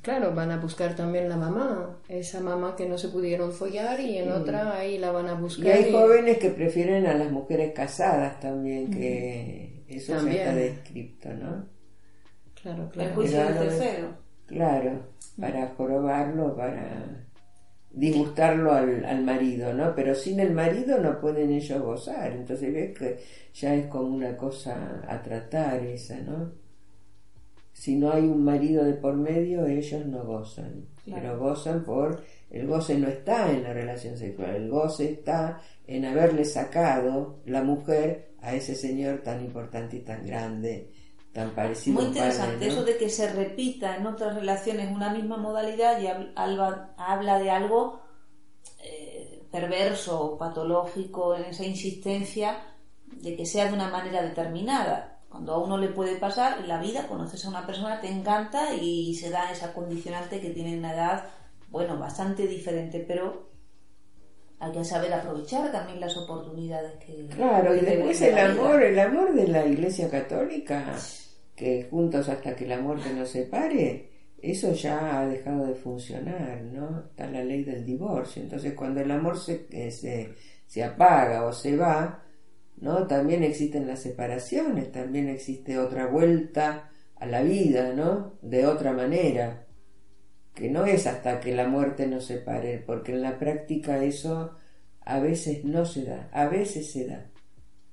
Claro, 0.00 0.34
van 0.34 0.50
a 0.50 0.58
buscar 0.58 0.94
también 0.96 1.28
la 1.28 1.36
mamá, 1.36 1.98
esa 2.08 2.40
mamá 2.40 2.74
que 2.76 2.88
no 2.88 2.96
se 2.96 3.08
pudieron 3.08 3.52
follar 3.52 4.00
y 4.00 4.18
en 4.18 4.32
otra 4.32 4.76
ahí 4.76 4.98
la 4.98 5.10
van 5.10 5.28
a 5.28 5.34
buscar. 5.34 5.66
Y 5.66 5.70
hay 5.70 5.92
jóvenes 5.92 6.38
que 6.38 6.50
prefieren 6.50 7.06
a 7.06 7.14
las 7.14 7.30
mujeres 7.30 7.72
casadas 7.74 8.40
también, 8.40 8.90
que 8.90 9.84
eso 9.88 10.14
ya 10.24 10.32
está 10.32 10.54
descrito, 10.54 11.28
¿no? 11.34 11.66
Claro, 12.60 12.88
claro. 12.90 13.08
El 13.08 13.14
juicio 13.14 13.44
del 13.44 13.58
tercero. 13.58 14.08
Claro, 14.46 15.00
para 15.38 15.68
jorobarlo, 15.76 16.56
para 16.56 17.26
disgustarlo 17.90 18.72
al, 18.72 19.04
al, 19.04 19.22
marido, 19.22 19.72
¿no? 19.74 19.94
Pero 19.94 20.14
sin 20.14 20.40
el 20.40 20.52
marido 20.52 20.98
no 20.98 21.20
pueden 21.20 21.50
ellos 21.52 21.82
gozar. 21.82 22.32
Entonces 22.32 22.72
ves 22.72 22.98
que 22.98 23.18
ya 23.54 23.74
es 23.74 23.86
como 23.86 24.14
una 24.14 24.36
cosa 24.36 25.02
a 25.06 25.22
tratar 25.22 25.84
esa, 25.84 26.18
¿no? 26.20 26.61
Si 27.72 27.96
no 27.96 28.12
hay 28.12 28.22
un 28.22 28.44
marido 28.44 28.84
de 28.84 28.94
por 28.94 29.14
medio, 29.14 29.66
ellos 29.66 30.06
no 30.06 30.24
gozan. 30.24 30.86
Pero 31.04 31.38
gozan 31.38 31.84
por... 31.84 32.22
El 32.52 32.66
goce 32.66 32.98
no 32.98 33.08
está 33.08 33.50
en 33.50 33.62
la 33.62 33.72
relación 33.72 34.18
sexual, 34.18 34.54
el 34.54 34.68
goce 34.68 35.10
está 35.10 35.62
en 35.86 36.04
haberle 36.04 36.44
sacado 36.44 37.38
la 37.46 37.62
mujer 37.62 38.34
a 38.42 38.54
ese 38.54 38.74
señor 38.74 39.22
tan 39.22 39.42
importante 39.42 39.96
y 39.96 40.00
tan 40.00 40.26
grande, 40.26 40.90
tan 41.32 41.54
parecido. 41.54 41.98
Muy 41.98 42.08
interesante 42.08 42.66
eso 42.66 42.84
de 42.84 42.98
que 42.98 43.08
se 43.08 43.32
repita 43.32 43.96
en 43.96 44.06
otras 44.06 44.34
relaciones 44.34 44.94
una 44.94 45.14
misma 45.14 45.38
modalidad 45.38 45.98
y 45.98 46.08
habla, 46.36 47.38
de 47.38 47.50
algo 47.50 48.02
eh, 48.84 49.42
perverso 49.50 50.20
o 50.20 50.38
patológico 50.38 51.34
en 51.34 51.44
esa 51.44 51.64
insistencia 51.64 52.58
de 53.06 53.34
que 53.34 53.46
sea 53.46 53.68
de 53.68 53.72
una 53.72 53.88
manera 53.88 54.20
determinada. 54.20 55.11
Cuando 55.32 55.54
a 55.54 55.64
uno 55.64 55.78
le 55.78 55.88
puede 55.88 56.16
pasar 56.16 56.58
en 56.60 56.68
la 56.68 56.78
vida, 56.78 57.08
conoces 57.08 57.42
a 57.46 57.48
una 57.48 57.66
persona, 57.66 58.02
te 58.02 58.08
encanta 58.08 58.74
y 58.74 59.14
se 59.14 59.30
da 59.30 59.50
esa 59.50 59.72
condicionante 59.72 60.42
que 60.42 60.50
tiene 60.50 60.76
una 60.76 60.92
edad, 60.92 61.24
bueno, 61.70 61.98
bastante 61.98 62.46
diferente, 62.46 63.02
pero 63.08 63.48
hay 64.62 64.72
que 64.72 64.84
saber 64.84 65.12
aprovechar 65.14 65.72
también 65.72 65.98
las 65.98 66.16
oportunidades 66.18 66.92
que 67.04 67.26
claro 67.34 67.74
y 67.74 67.80
después 67.80 68.20
el 68.20 68.38
amor 68.38 68.80
el 68.80 68.98
amor 69.00 69.34
de 69.34 69.48
la 69.48 69.66
Iglesia 69.66 70.08
Católica 70.08 70.94
que 71.56 71.88
juntos 71.90 72.28
hasta 72.28 72.54
que 72.54 72.68
la 72.68 72.78
muerte 72.78 73.12
nos 73.12 73.30
separe 73.30 74.08
eso 74.40 74.72
ya 74.72 75.18
ha 75.18 75.26
dejado 75.26 75.66
de 75.66 75.74
funcionar 75.74 76.62
no 76.62 77.00
está 77.00 77.26
la 77.26 77.42
ley 77.42 77.64
del 77.64 77.84
divorcio 77.84 78.40
entonces 78.40 78.74
cuando 78.74 79.00
el 79.00 79.10
amor 79.10 79.36
se, 79.36 79.66
eh, 79.72 79.90
se, 79.90 80.32
se 80.64 80.84
apaga 80.84 81.44
o 81.44 81.52
se 81.52 81.76
va 81.76 82.22
no 82.82 83.06
también 83.06 83.42
existen 83.42 83.86
las 83.86 84.00
separaciones 84.00 84.92
también 84.92 85.28
existe 85.28 85.78
otra 85.78 86.06
vuelta 86.06 86.90
a 87.16 87.26
la 87.26 87.42
vida 87.42 87.94
no 87.94 88.34
de 88.42 88.66
otra 88.66 88.92
manera 88.92 89.66
que 90.54 90.68
no 90.68 90.84
es 90.84 91.06
hasta 91.06 91.40
que 91.40 91.54
la 91.54 91.66
muerte 91.66 92.06
nos 92.06 92.26
separe, 92.26 92.82
porque 92.84 93.12
en 93.12 93.22
la 93.22 93.38
práctica 93.38 94.02
eso 94.04 94.56
a 95.00 95.18
veces 95.18 95.64
no 95.64 95.84
se 95.84 96.04
da, 96.04 96.28
a 96.32 96.46
veces 96.46 96.92
se 96.92 97.06
da, 97.06 97.30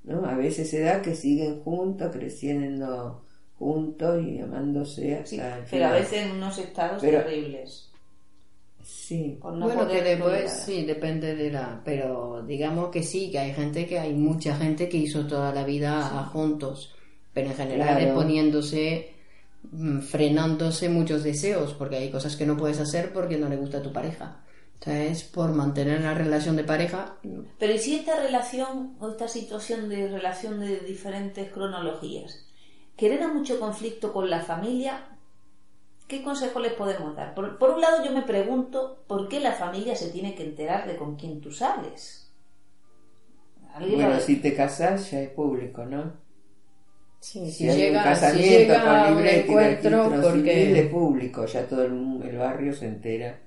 ¿no? 0.04 0.26
A 0.26 0.36
veces 0.36 0.70
se 0.70 0.82
da 0.82 1.02
que 1.02 1.16
siguen 1.16 1.62
juntos, 1.62 2.12
creciendo 2.12 3.26
juntos 3.58 4.24
y 4.26 4.40
amándose 4.40 5.16
hasta 5.16 5.66
Pero 5.70 5.88
a 5.88 5.92
veces 5.92 6.26
en 6.26 6.32
unos 6.32 6.58
estados 6.58 7.02
terribles. 7.02 7.92
Sí. 8.90 9.40
bueno, 9.42 9.88
que 9.88 10.02
después 10.02 10.52
sí, 10.66 10.86
depende 10.86 11.36
de 11.36 11.52
la... 11.52 11.82
Pero 11.84 12.44
digamos 12.46 12.90
que 12.90 13.04
sí, 13.04 13.32
que 13.32 13.40
hay 13.40 13.54
gente 13.54 13.86
que 13.86 14.00
hay 14.00 14.14
mucha 14.14 14.56
gente 14.56 14.90
que 14.90 14.98
hizo 14.98 15.26
toda 15.26 15.54
la 15.54 15.64
vida 15.64 16.02
juntos, 16.32 16.94
pero 17.34 17.50
en 17.50 17.56
general 17.56 18.14
poniéndose 18.14 19.20
Mm, 19.72 20.00
frenándose 20.00 20.90
muchos 20.90 21.24
deseos, 21.24 21.74
porque 21.74 21.98
hay 21.98 22.10
cosas 22.10 22.36
que 22.36 22.46
no 22.46 22.58
puedes 22.58 22.80
hacer 22.80 23.12
porque 23.14 23.38
no 23.38 23.50
le 23.50 23.58
gusta 23.58 23.80
a 23.80 23.82
tu 23.82 23.92
pareja. 23.92 24.42
O 24.86 24.90
es 24.90 25.24
por 25.24 25.52
mantener 25.52 26.02
la 26.02 26.14
relación 26.14 26.56
de 26.56 26.64
pareja. 26.64 27.18
Pero 27.60 27.74
¿y 27.74 27.78
si 27.78 27.96
esta 27.96 28.16
relación 28.16 28.96
o 29.00 29.10
esta 29.10 29.28
situación 29.28 29.90
de 29.90 30.08
relación 30.08 30.62
de 30.62 30.80
diferentes 30.80 31.52
cronologías 31.52 32.46
genera 32.98 33.28
mucho 33.28 33.60
conflicto 33.60 34.14
con 34.14 34.30
la 34.30 34.40
familia? 34.40 35.19
¿Qué 36.10 36.24
consejo 36.24 36.60
les 36.60 36.74
podemos 36.74 37.16
dar? 37.16 37.36
Por, 37.36 37.60
por 37.60 37.70
un 37.70 37.82
lado 37.82 38.04
yo 38.04 38.12
me 38.12 38.24
pregunto 38.24 39.04
por 39.06 39.30
qué 39.30 39.40
la 39.40 39.54
familia 39.54 39.96
se 39.96 40.10
tiene 40.10 40.34
que 40.34 40.44
enterar 40.44 40.88
de 40.88 40.98
con 40.98 41.16
quién 41.16 41.40
tú 41.40 41.52
sales. 41.52 42.32
Bueno, 43.80 44.20
si 44.20 44.38
te 44.38 44.56
casas 44.56 45.12
ya 45.12 45.22
es 45.22 45.30
público, 45.30 45.86
¿no? 45.86 46.12
si, 47.20 47.42
llega, 47.70 48.00
un 48.00 48.04
casamiento 48.04 48.74
con 48.74 49.28
encuentro 49.28 50.22
porque 50.22 50.74
de 50.74 50.84
público, 50.84 51.46
ya 51.46 51.68
todo 51.68 51.84
el, 51.84 52.22
el, 52.24 52.38
barrio 52.38 52.74
se 52.74 52.88
entera 52.88 53.38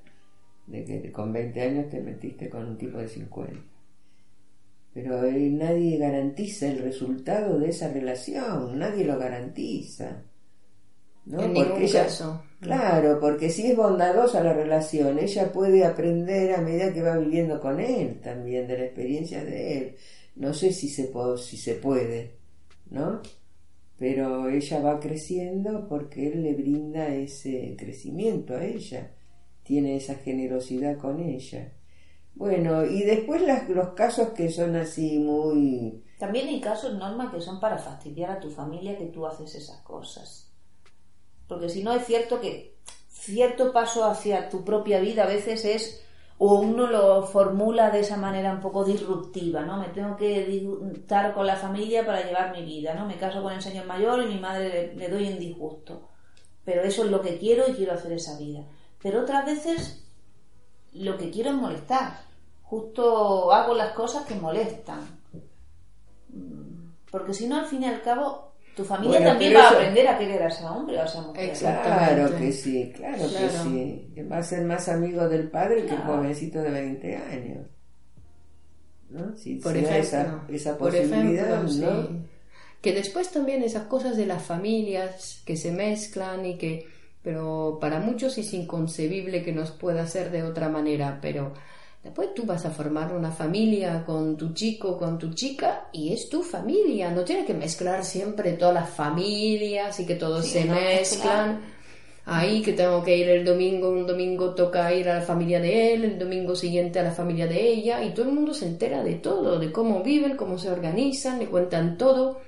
de 0.69 0.85
que 0.85 1.11
con 1.11 1.33
20 1.33 1.61
años 1.61 1.91
te 1.91 2.01
metiste 2.01 2.49
con 2.49 2.65
un 2.65 2.79
tipo 2.79 2.99
de 2.99 3.09
50. 3.09 3.61
Pero 4.95 5.25
eh, 5.25 5.51
nadie 5.51 5.99
garantiza 5.99 6.69
el 6.69 6.79
resultado 6.79 7.59
de 7.59 7.71
esa 7.71 7.93
relación, 7.93 8.79
nadie 8.79 9.05
lo 9.05 9.19
garantiza. 9.19 10.23
¿No? 11.27 11.43
En 11.43 11.55
porque 11.55 11.85
ella, 11.85 12.05
caso. 12.05 12.43
Claro, 12.61 13.19
porque 13.21 13.51
si 13.51 13.67
es 13.71 13.77
bondadosa 13.77 14.43
la 14.43 14.53
relación, 14.53 15.19
ella 15.19 15.53
puede 15.53 15.85
aprender 15.85 16.55
a 16.55 16.61
medida 16.61 16.93
que 16.93 17.03
va 17.03 17.17
viviendo 17.17 17.61
con 17.61 17.81
él 17.81 18.21
también, 18.21 18.67
de 18.67 18.79
la 18.79 18.85
experiencia 18.85 19.45
de 19.45 19.79
él. 19.79 19.97
No 20.37 20.55
sé 20.55 20.73
si 20.73 20.89
se, 20.89 21.13
si 21.39 21.57
se 21.57 21.75
puede, 21.75 22.37
¿no? 22.91 23.21
pero 24.03 24.49
ella 24.49 24.81
va 24.81 24.99
creciendo 24.99 25.87
porque 25.89 26.27
él 26.27 26.43
le 26.43 26.55
brinda 26.55 27.07
ese 27.07 27.77
crecimiento 27.79 28.57
a 28.57 28.65
ella, 28.65 29.13
tiene 29.63 29.95
esa 29.95 30.17
generosidad 30.17 30.99
con 30.99 31.21
ella. 31.21 31.73
Bueno, 32.35 32.85
y 32.85 33.05
después 33.05 33.43
los 33.69 33.91
casos 33.91 34.31
que 34.31 34.51
son 34.51 34.75
así 34.75 35.21
muy... 35.21 36.03
También 36.19 36.49
hay 36.49 36.61
casos, 36.61 36.99
Norma, 36.99 37.31
que 37.31 37.41
son 37.41 37.61
para 37.61 37.79
fastidiar 37.79 38.33
a 38.33 38.41
tu 38.41 38.51
familia 38.51 38.99
que 38.99 39.07
tú 39.07 39.25
haces 39.25 39.55
esas 39.55 39.81
cosas. 39.83 40.52
Porque 41.53 41.69
si 41.69 41.83
no 41.83 41.93
es 41.93 42.07
cierto 42.07 42.41
que 42.41 42.75
cierto 43.11 43.73
paso 43.73 44.05
hacia 44.07 44.49
tu 44.49 44.65
propia 44.65 45.01
vida 45.01 45.25
a 45.25 45.27
veces 45.27 45.65
es 45.67 46.03
o 46.39 46.55
uno 46.59 46.87
lo 46.89 47.23
formula 47.23 47.91
de 47.91 48.01
esa 48.01 48.17
manera 48.17 48.53
un 48.53 48.61
poco 48.61 48.85
disruptiva, 48.85 49.61
¿no? 49.63 49.77
Me 49.77 49.91
tengo 49.91 50.17
que 50.17 50.67
estar 50.93 51.33
con 51.35 51.47
la 51.47 51.55
familia 51.55 52.05
para 52.05 52.25
llevar 52.25 52.51
mi 52.51 52.65
vida, 52.65 52.95
¿no? 52.95 53.07
Me 53.07 53.17
caso 53.17 53.43
con 53.43 53.53
el 53.53 53.63
señor 53.63 53.87
mayor 53.87 54.23
y 54.25 54.27
mi 54.27 54.41
madre 54.41 54.93
le, 54.97 55.09
doy 55.09 55.29
en 55.29 55.39
disgusto. 55.39 56.09
Pero 56.65 56.83
eso 56.83 57.05
es 57.05 57.11
lo 57.11 57.21
que 57.21 57.39
quiero 57.39 57.69
y 57.69 57.75
quiero 57.75 57.93
hacer 57.93 58.13
esa 58.13 58.37
vida. 58.39 58.65
Pero 59.01 59.21
otras 59.21 59.45
veces 59.45 60.05
lo 60.95 61.17
que 61.17 61.31
quiero 61.31 61.51
es 61.51 61.57
molestar. 61.57 62.23
Justo 62.63 63.53
hago 63.53 63.75
las 63.75 63.93
cosas 63.93 64.27
que 64.27 64.35
molestan. 64.35 65.21
Mm, 66.29 66.93
porque 67.11 67.35
si 67.35 67.47
no, 67.47 67.57
al 67.57 67.67
fin 67.67 67.83
y 67.83 67.87
al 67.87 68.03
cabo, 68.03 68.52
tu 68.77 68.85
familia 68.85 69.23
también 69.23 69.55
va 69.55 69.69
a 69.69 69.71
aprender 69.71 70.09
a 70.09 70.19
querer 70.19 70.43
a 70.43 70.49
ese 70.49 70.65
hombre 70.65 70.99
o 70.99 71.03
a 71.03 71.05
esa 71.05 71.21
mujer. 71.21 71.53
Claro 71.59 72.37
que 72.37 72.53
sí, 72.53 72.93
claro, 72.95 73.25
que 73.25 73.49
sí. 73.49 74.23
Va 74.31 74.39
a 74.39 74.43
ser 74.43 74.65
más 74.65 74.89
amigo 74.89 75.29
del 75.29 75.51
padre 75.51 75.85
que 75.85 75.95
el 75.95 76.01
jovencito 76.01 76.63
de 76.63 76.71
20 76.71 77.17
años. 77.17 77.67
¿No? 79.11 79.37
Si, 79.37 79.57
por 79.57 79.77
ejemplo, 79.77 80.41
esa, 80.49 80.79
posibilidad, 80.79 81.63
¿no? 81.63 82.25
Que 82.81 82.95
después 82.95 83.31
también 83.31 83.63
esas 83.63 83.85
cosas 83.85 84.17
de 84.17 84.25
las 84.27 84.43
familias 84.43 85.43
que 85.45 85.57
se 85.57 85.71
mezclan 85.71 86.47
y 86.47 86.57
que 86.57 86.87
pero 87.23 87.79
para 87.81 88.01
muchos 88.01 88.37
es 88.39 88.53
inconcebible 88.53 89.45
que 89.45 89.53
nos 89.53 89.71
pueda 89.71 90.07
ser 90.07 90.31
de 90.31 90.43
otra 90.43 90.69
manera, 90.69 91.21
pero 91.23 91.55
después 92.03 92.35
tú 92.35 92.45
vas 92.45 92.65
a 92.67 92.71
formar 92.71 93.15
una 93.15 93.31
familia 93.31 94.05
con 94.05 94.37
tu 94.37 94.53
chico, 94.53 94.99
con 94.99 95.19
tu 95.19 95.33
chica, 95.35 95.89
y 95.93 96.13
es 96.13 96.29
tu 96.29 96.43
familia, 96.43 97.11
no 97.11 97.25
tienes 97.25 97.47
que 97.47 97.55
mezclar 97.55 98.05
siempre 98.05 98.53
todas 98.53 98.75
las 98.75 98.91
familias 98.91 99.99
y 100.01 100.07
que 100.07 100.17
todos 100.17 100.47
se 100.47 100.65
mezclan. 100.65 101.61
Ahí 102.25 102.63
que 102.63 102.73
tengo 102.73 103.03
que 103.03 103.17
ir 103.17 103.29
el 103.29 103.45
domingo, 103.45 103.91
un 103.91 104.07
domingo 104.07 104.55
toca 104.55 104.95
ir 104.95 105.09
a 105.09 105.15
la 105.15 105.23
familia 105.23 105.61
de 105.61 105.95
él, 105.95 106.05
el 106.05 106.19
domingo 106.19 106.55
siguiente 106.55 107.01
a 107.01 107.03
la 107.03 107.11
familia 107.11 107.49
de 107.49 107.61
ella, 107.61 108.05
y 108.05 108.15
todo 108.15 108.29
el 108.29 108.35
mundo 108.35 108.55
se 108.55 108.67
entera 108.67 109.03
de 109.03 109.15
todo, 109.17 109.59
de 109.59 109.73
cómo 109.73 110.05
viven, 110.05 110.37
cómo 110.37 110.57
se 110.57 110.71
organizan, 110.71 111.41
le 111.41 111.47
cuentan 111.47 111.99
todo. 111.99 112.41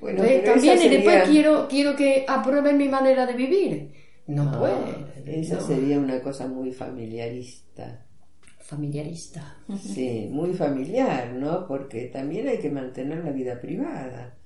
Bueno, 0.00 0.24
también 0.44 0.82
y 0.82 0.88
después 0.88 1.28
quiero, 1.28 1.68
quiero 1.68 1.94
que 1.94 2.24
aprueben 2.26 2.78
mi 2.78 2.88
manera 2.88 3.26
de 3.26 3.34
vivir. 3.34 3.92
No, 4.26 4.58
puede. 4.58 5.40
Esa 5.40 5.60
sería 5.60 5.98
una 5.98 6.20
cosa 6.22 6.48
muy 6.48 6.72
familiarista. 6.72 8.06
Familiarista. 8.62 9.56
Sí, 9.78 10.28
muy 10.30 10.54
familiar, 10.54 11.32
¿no? 11.32 11.66
Porque 11.66 12.06
también 12.06 12.48
hay 12.48 12.58
que 12.58 12.70
mantener 12.70 13.24
la 13.24 13.32
vida 13.32 13.60
privada. 13.60 14.36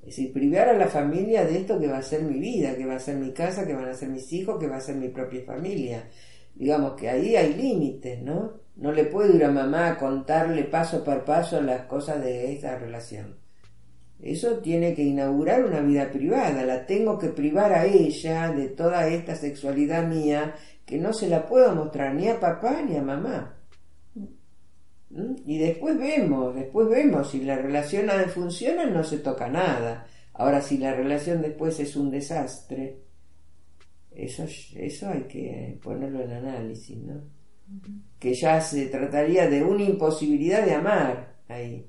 Es 0.00 0.16
decir, 0.16 0.32
privar 0.32 0.68
a 0.68 0.78
la 0.78 0.86
familia 0.86 1.44
de 1.44 1.58
esto 1.58 1.80
que 1.80 1.88
va 1.88 1.98
a 1.98 2.02
ser 2.02 2.22
mi 2.22 2.38
vida, 2.38 2.76
que 2.76 2.86
va 2.86 2.94
a 2.94 3.00
ser 3.00 3.16
mi 3.16 3.32
casa, 3.32 3.66
que 3.66 3.74
van 3.74 3.88
a 3.88 3.94
ser 3.94 4.08
mis 4.08 4.32
hijos, 4.32 4.58
que 4.60 4.68
va 4.68 4.76
a 4.76 4.80
ser 4.80 4.94
mi 4.94 5.08
propia 5.08 5.42
familia. 5.44 6.08
Digamos 6.54 6.92
que 6.94 7.10
ahí 7.10 7.34
hay 7.34 7.54
límites, 7.54 8.22
¿no? 8.22 8.60
No 8.76 8.92
le 8.92 9.04
puedo 9.04 9.34
ir 9.34 9.44
a 9.44 9.50
mamá 9.50 9.88
a 9.88 9.98
contarle 9.98 10.62
paso 10.64 11.02
por 11.02 11.24
paso 11.24 11.60
las 11.60 11.82
cosas 11.82 12.22
de 12.22 12.52
esta 12.52 12.78
relación. 12.78 13.36
Eso 14.22 14.58
tiene 14.58 14.94
que 14.94 15.02
inaugurar 15.02 15.64
una 15.64 15.80
vida 15.80 16.10
privada, 16.10 16.64
la 16.64 16.86
tengo 16.86 17.18
que 17.18 17.28
privar 17.28 17.72
a 17.72 17.84
ella 17.84 18.52
de 18.52 18.68
toda 18.68 19.08
esta 19.08 19.34
sexualidad 19.34 20.06
mía 20.06 20.54
que 20.86 20.98
no 20.98 21.12
se 21.12 21.28
la 21.28 21.46
puedo 21.46 21.74
mostrar 21.74 22.14
ni 22.14 22.28
a 22.28 22.38
papá 22.38 22.80
ni 22.80 22.96
a 22.96 23.02
mamá. 23.02 23.55
¿Mm? 25.10 25.34
Y 25.44 25.58
después 25.58 25.98
vemos, 25.98 26.54
después 26.54 26.88
vemos, 26.88 27.30
si 27.30 27.42
la 27.42 27.56
relación 27.56 28.08
funciona 28.28 28.86
no 28.86 29.04
se 29.04 29.18
toca 29.18 29.48
nada. 29.48 30.06
Ahora, 30.32 30.60
si 30.60 30.78
la 30.78 30.94
relación 30.94 31.42
después 31.42 31.78
es 31.80 31.96
un 31.96 32.10
desastre, 32.10 32.98
eso, 34.10 34.44
eso 34.74 35.08
hay 35.08 35.22
que 35.22 35.78
ponerlo 35.82 36.22
en 36.22 36.32
análisis, 36.32 36.98
¿no? 36.98 37.22
Que 38.18 38.34
ya 38.34 38.60
se 38.60 38.86
trataría 38.86 39.48
de 39.48 39.62
una 39.62 39.84
imposibilidad 39.84 40.64
de 40.64 40.74
amar 40.74 41.36
ahí. 41.48 41.86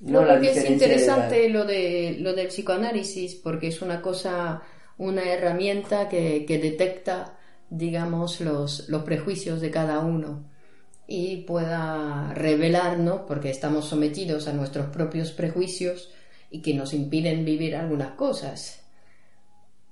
No, 0.00 0.22
creo 0.22 0.40
que 0.40 0.50
es 0.50 0.70
interesante 0.70 1.48
lo, 1.48 1.64
de, 1.64 2.16
lo 2.20 2.34
del 2.34 2.48
psicoanálisis, 2.48 3.34
porque 3.34 3.68
es 3.68 3.82
una 3.82 4.00
cosa, 4.00 4.62
una 4.96 5.24
herramienta 5.24 6.08
que, 6.08 6.44
que 6.46 6.58
detecta, 6.58 7.38
digamos, 7.68 8.40
los, 8.40 8.88
los 8.88 9.02
prejuicios 9.02 9.60
de 9.60 9.70
cada 9.70 10.00
uno 10.00 10.47
y 11.10 11.38
pueda 11.38 12.34
revelarnos, 12.34 13.22
porque 13.26 13.48
estamos 13.48 13.86
sometidos 13.86 14.46
a 14.46 14.52
nuestros 14.52 14.88
propios 14.88 15.32
prejuicios 15.32 16.10
y 16.50 16.60
que 16.60 16.74
nos 16.74 16.92
impiden 16.92 17.46
vivir 17.46 17.74
algunas 17.74 18.10
cosas. 18.10 18.82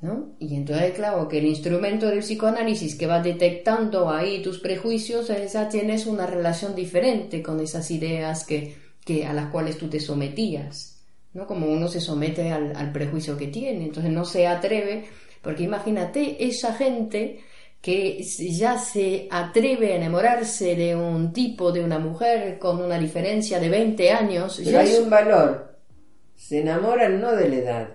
¿no? 0.03 0.35
Y 0.39 0.55
entonces, 0.55 0.93
claro, 0.93 1.27
que 1.27 1.39
el 1.39 1.47
instrumento 1.47 2.07
del 2.07 2.19
psicoanálisis 2.19 2.97
que 2.97 3.07
va 3.07 3.23
detectando 3.23 4.11
ahí 4.11 4.43
tus 4.43 4.59
prejuicios, 4.59 5.29
ya 5.29 5.69
tienes 5.71 6.07
una 6.07 6.27
relación 6.27 6.75
diferente 6.75 7.43
con 7.43 7.61
esas 7.61 7.91
ideas 7.91 8.45
que, 8.45 8.77
que 9.03 9.25
a 9.25 9.33
las 9.33 9.51
cuales 9.51 9.79
tú 9.79 9.89
te 9.89 10.01
sometías, 10.01 11.03
¿no? 11.33 11.47
Como 11.47 11.67
uno 11.67 11.89
se 11.89 12.03
somete 12.03 12.53
al, 12.53 12.77
al 12.77 12.93
prejuicio 12.93 13.39
que 13.39 13.47
tiene, 13.47 13.85
entonces 13.85 14.13
no 14.13 14.27
se 14.27 14.47
atreve, 14.47 15.07
porque 15.41 15.63
imagínate 15.63 16.47
esa 16.47 16.75
gente 16.75 17.41
que 17.87 18.21
ya 18.21 18.79
se 18.81 19.29
atreve 19.31 19.93
a 19.93 19.97
enamorarse 19.97 20.75
de 20.75 20.97
un 20.97 21.33
tipo, 21.33 21.71
de 21.71 21.85
una 21.85 22.01
mujer 22.01 22.59
con 22.59 22.83
una 22.83 22.99
diferencia 22.99 23.61
de 23.61 23.69
20 23.69 24.11
años. 24.11 24.61
Pero 24.65 24.81
hay 24.81 24.97
un 24.97 25.09
valor. 25.09 25.77
Se 26.35 26.63
enamoran 26.63 27.21
no 27.21 27.31
de 27.37 27.49
la 27.49 27.55
edad. 27.55 27.89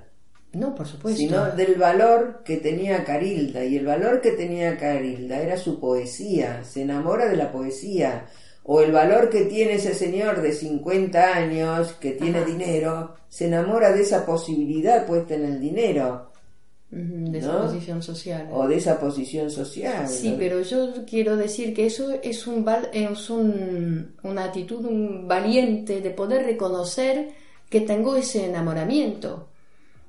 No, 0.53 0.73
por 0.73 0.87
supuesto. 0.87 1.17
Sino 1.17 1.51
del 1.51 1.75
valor 1.75 2.41
que 2.45 2.55
tenía 2.55 3.03
Carilda. 3.03 3.65
Y 3.65 3.75
el 3.75 3.85
valor 3.85 4.21
que 4.21 4.31
tenía 4.31 4.77
Carilda 4.77 5.41
era 5.41 5.57
su 5.57 5.77
poesía. 5.77 6.63
Se 6.63 6.83
enamora 6.83 7.27
de 7.27 7.35
la 7.35 7.51
poesía. 7.51 8.27
O 8.63 8.79
el 8.79 8.93
valor 8.93 9.29
que 9.29 9.41
tiene 9.41 9.73
ese 9.73 9.93
señor 9.93 10.41
de 10.41 10.53
50 10.53 11.35
años, 11.35 11.91
que 11.99 12.11
tiene 12.11 12.45
dinero, 12.45 13.15
se 13.27 13.47
enamora 13.47 13.91
de 13.91 14.03
esa 14.03 14.25
posibilidad 14.25 15.05
puesta 15.05 15.35
en 15.35 15.43
el 15.43 15.59
dinero 15.59 16.30
de 16.91 17.39
esa 17.39 17.61
posición 17.61 18.03
social. 18.03 18.49
O 18.51 18.67
de 18.67 18.75
esa 18.75 18.99
posición 18.99 19.49
social. 19.49 20.09
Sí, 20.09 20.35
pero 20.37 20.61
yo 20.61 21.05
quiero 21.05 21.37
decir 21.37 21.73
que 21.73 21.85
eso 21.85 22.11
es, 22.21 22.45
un, 22.47 22.65
es 22.91 23.29
un, 23.29 24.15
una 24.23 24.43
actitud 24.45 24.85
un 24.85 25.25
valiente 25.27 26.01
de 26.01 26.11
poder 26.11 26.45
reconocer 26.45 27.29
que 27.69 27.81
tengo 27.81 28.15
ese 28.17 28.45
enamoramiento. 28.45 29.47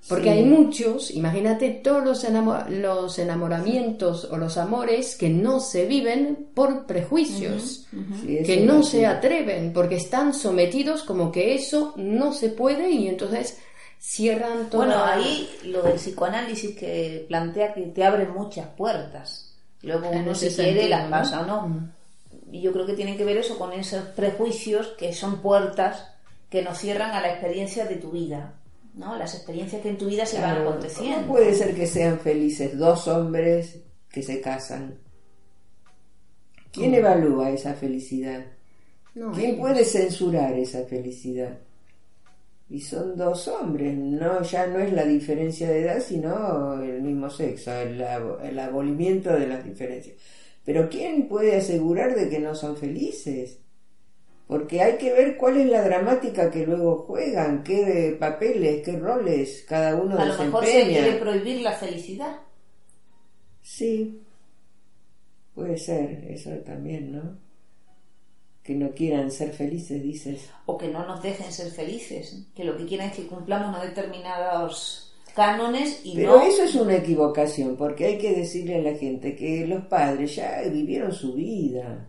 Porque 0.08 0.30
hay 0.30 0.44
muchos, 0.44 1.12
imagínate 1.12 1.70
todos 1.70 2.02
los, 2.04 2.26
los 2.70 3.18
enamoramientos 3.20 4.24
o 4.24 4.36
los 4.36 4.56
amores 4.56 5.14
que 5.14 5.28
no 5.28 5.60
se 5.60 5.86
viven 5.86 6.48
por 6.54 6.86
prejuicios, 6.86 7.86
que 8.26 8.64
no 8.66 8.82
se 8.82 9.06
atreven, 9.06 9.72
porque 9.72 9.94
están 9.94 10.34
sometidos 10.34 11.04
como 11.04 11.30
que 11.30 11.54
eso 11.54 11.94
no 11.96 12.32
se 12.32 12.48
puede 12.48 12.90
y 12.90 13.06
entonces 13.06 13.58
cierran 14.02 14.68
todo. 14.68 14.84
Bueno, 14.84 15.04
ahí 15.04 15.48
lo 15.64 15.82
del 15.82 15.94
psicoanálisis 15.94 16.76
que 16.76 17.24
plantea 17.28 17.72
que 17.72 17.82
te 17.82 18.04
abre 18.04 18.26
muchas 18.26 18.66
puertas. 18.76 19.54
Luego 19.82 20.10
uno 20.10 20.34
si 20.34 20.48
quiere 20.48 20.88
las 20.88 21.08
pasa 21.08 21.42
o 21.42 21.46
no. 21.46 21.68
Mm. 21.68 21.92
Y 22.50 22.60
yo 22.60 22.72
creo 22.72 22.84
que 22.84 22.94
tiene 22.94 23.16
que 23.16 23.24
ver 23.24 23.36
eso 23.36 23.58
con 23.58 23.72
esos 23.72 24.02
prejuicios 24.08 24.88
que 24.98 25.12
son 25.12 25.40
puertas 25.40 26.08
que 26.50 26.62
nos 26.62 26.78
cierran 26.78 27.12
a 27.12 27.20
la 27.20 27.30
experiencia 27.30 27.86
de 27.86 27.96
tu 27.96 28.10
vida. 28.10 28.54
¿no? 28.94 29.16
Las 29.16 29.34
experiencias 29.34 29.80
que 29.80 29.88
en 29.88 29.98
tu 29.98 30.06
vida 30.06 30.26
se 30.26 30.40
van 30.40 30.62
aconteciendo. 30.62 31.16
¿Cómo 31.22 31.28
puede 31.34 31.54
ser 31.54 31.74
que 31.74 31.86
sean 31.86 32.18
felices 32.18 32.76
dos 32.76 33.08
hombres 33.08 33.78
que 34.10 34.22
se 34.22 34.40
casan? 34.40 34.98
¿Quién 36.72 36.94
evalúa 36.94 37.50
esa 37.50 37.74
felicidad? 37.74 38.44
¿Quién 39.34 39.58
puede 39.58 39.84
censurar 39.84 40.54
esa 40.54 40.84
felicidad? 40.84 41.58
Y 42.72 42.80
son 42.80 43.18
dos 43.18 43.48
hombres, 43.48 43.94
no 43.94 44.40
ya 44.42 44.66
no 44.66 44.78
es 44.78 44.90
la 44.94 45.04
diferencia 45.04 45.68
de 45.68 45.82
edad, 45.82 46.00
sino 46.00 46.82
el 46.82 47.02
mismo 47.02 47.28
sexo, 47.28 47.70
el, 47.70 48.00
el, 48.00 48.58
abolimiento 48.58 49.30
de 49.30 49.46
las 49.46 49.62
diferencias. 49.62 50.16
Pero 50.64 50.88
¿quién 50.88 51.28
puede 51.28 51.56
asegurar 51.56 52.14
de 52.14 52.30
que 52.30 52.38
no 52.38 52.54
son 52.54 52.78
felices? 52.78 53.58
Porque 54.46 54.80
hay 54.80 54.96
que 54.96 55.12
ver 55.12 55.36
cuál 55.36 55.58
es 55.58 55.66
la 55.68 55.82
dramática 55.82 56.50
que 56.50 56.64
luego 56.64 57.04
juegan, 57.06 57.62
qué 57.62 58.16
papeles, 58.18 58.82
qué 58.82 58.98
roles 58.98 59.66
cada 59.68 59.94
uno 59.94 60.18
A 60.18 60.24
lo 60.24 60.38
mejor 60.38 60.64
se 60.64 60.84
quiere 60.84 61.12
prohibir 61.18 61.60
la 61.60 61.72
felicidad. 61.72 62.40
Sí, 63.60 64.18
puede 65.54 65.76
ser, 65.76 66.24
eso 66.26 66.52
también, 66.64 67.12
¿no? 67.12 67.36
Que 68.62 68.74
no 68.74 68.92
quieran 68.92 69.30
ser 69.30 69.52
felices, 69.52 70.02
dices. 70.02 70.50
O 70.66 70.78
que 70.78 70.88
no 70.88 71.06
nos 71.06 71.22
dejen 71.22 71.52
ser 71.52 71.70
felices, 71.70 72.44
que 72.54 72.64
lo 72.64 72.76
que 72.76 72.86
quieran 72.86 73.08
es 73.08 73.16
que 73.16 73.26
cumplamos 73.26 73.68
unos 73.68 73.82
determinados 73.82 75.14
cánones 75.34 76.00
y 76.04 76.14
Pero 76.14 76.40
eso 76.42 76.62
es 76.62 76.74
una 76.74 76.96
equivocación, 76.96 77.76
porque 77.76 78.06
hay 78.06 78.18
que 78.18 78.34
decirle 78.34 78.76
a 78.76 78.92
la 78.92 78.98
gente 78.98 79.34
que 79.34 79.66
los 79.66 79.86
padres 79.86 80.36
ya 80.36 80.62
vivieron 80.70 81.12
su 81.12 81.34
vida, 81.34 82.08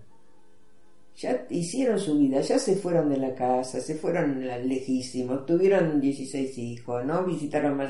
ya 1.15 1.45
hicieron 1.49 1.99
su 1.99 2.17
vida, 2.17 2.41
ya 2.41 2.59
se 2.59 2.75
fueron 2.75 3.09
de 3.09 3.17
la 3.17 3.33
casa, 3.33 3.79
se 3.79 3.95
fueron 3.95 4.45
lejísimos, 4.67 5.45
tuvieron 5.45 6.01
16 6.01 6.57
hijos, 6.57 7.05
¿no? 7.05 7.23
Visitaron 7.23 7.77
más... 7.77 7.89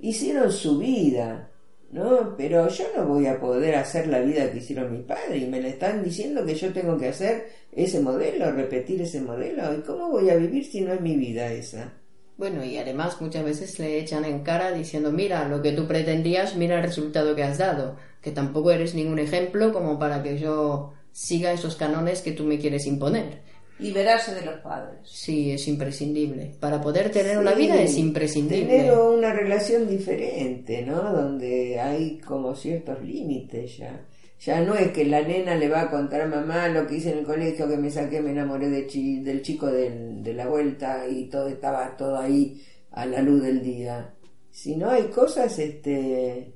Hicieron 0.00 0.50
su 0.50 0.78
vida 0.78 1.50
¿no? 1.94 2.36
Pero 2.36 2.68
yo 2.68 2.84
no 2.96 3.06
voy 3.06 3.26
a 3.26 3.38
poder 3.38 3.76
hacer 3.76 4.08
la 4.08 4.18
vida 4.18 4.50
que 4.50 4.58
hicieron 4.58 4.92
mis 4.92 5.02
padres 5.02 5.40
y 5.40 5.46
me 5.46 5.60
le 5.60 5.68
están 5.68 6.02
diciendo 6.02 6.44
que 6.44 6.56
yo 6.56 6.72
tengo 6.72 6.98
que 6.98 7.08
hacer 7.08 7.46
ese 7.70 8.00
modelo, 8.00 8.50
repetir 8.50 9.00
ese 9.00 9.20
modelo. 9.20 9.72
¿Y 9.72 9.80
cómo 9.82 10.10
voy 10.10 10.28
a 10.28 10.34
vivir 10.34 10.64
si 10.64 10.80
no 10.80 10.92
es 10.92 11.00
mi 11.00 11.16
vida 11.16 11.52
esa? 11.52 11.92
Bueno, 12.36 12.64
y 12.64 12.78
además 12.78 13.20
muchas 13.20 13.44
veces 13.44 13.78
le 13.78 14.00
echan 14.00 14.24
en 14.24 14.42
cara 14.42 14.72
diciendo, 14.72 15.12
mira, 15.12 15.48
lo 15.48 15.62
que 15.62 15.70
tú 15.70 15.86
pretendías, 15.86 16.56
mira 16.56 16.78
el 16.78 16.82
resultado 16.82 17.36
que 17.36 17.44
has 17.44 17.58
dado, 17.58 17.96
que 18.20 18.32
tampoco 18.32 18.72
eres 18.72 18.96
ningún 18.96 19.20
ejemplo 19.20 19.72
como 19.72 19.96
para 19.96 20.20
que 20.20 20.36
yo 20.36 20.94
siga 21.12 21.52
esos 21.52 21.76
canones 21.76 22.22
que 22.22 22.32
tú 22.32 22.42
me 22.42 22.58
quieres 22.58 22.86
imponer 22.86 23.53
liberarse 23.78 24.34
de 24.34 24.44
los 24.44 24.60
padres. 24.60 24.98
Sí, 25.04 25.52
es 25.52 25.66
imprescindible. 25.68 26.54
Para 26.60 26.80
poder 26.80 27.10
tener 27.10 27.38
una 27.38 27.54
vida 27.54 27.80
es 27.80 27.96
imprescindible. 27.96 28.66
Tener 28.66 28.98
una 28.98 29.32
relación 29.32 29.88
diferente, 29.88 30.82
¿no? 30.82 31.12
Donde 31.12 31.80
hay 31.80 32.18
como 32.18 32.54
ciertos 32.54 33.02
límites 33.02 33.78
ya. 33.78 34.06
Ya 34.40 34.60
no 34.60 34.74
es 34.74 34.92
que 34.92 35.04
la 35.04 35.22
nena 35.22 35.54
le 35.54 35.68
va 35.68 35.82
a 35.82 35.90
contar 35.90 36.20
a 36.20 36.26
mamá 36.26 36.68
lo 36.68 36.86
que 36.86 36.96
hice 36.96 37.12
en 37.12 37.18
el 37.18 37.24
colegio, 37.24 37.66
que 37.66 37.78
me 37.78 37.90
saqué, 37.90 38.20
me 38.20 38.30
enamoré 38.30 38.68
de 38.68 38.82
del 39.22 39.42
chico 39.42 39.68
de 39.68 40.34
la 40.34 40.46
vuelta 40.46 41.08
y 41.08 41.24
todo 41.30 41.48
estaba 41.48 41.96
todo 41.96 42.18
ahí 42.18 42.62
a 42.90 43.06
la 43.06 43.22
luz 43.22 43.42
del 43.42 43.62
día. 43.62 44.14
Si 44.50 44.76
no 44.76 44.90
hay 44.90 45.04
cosas 45.04 45.58
este, 45.58 46.52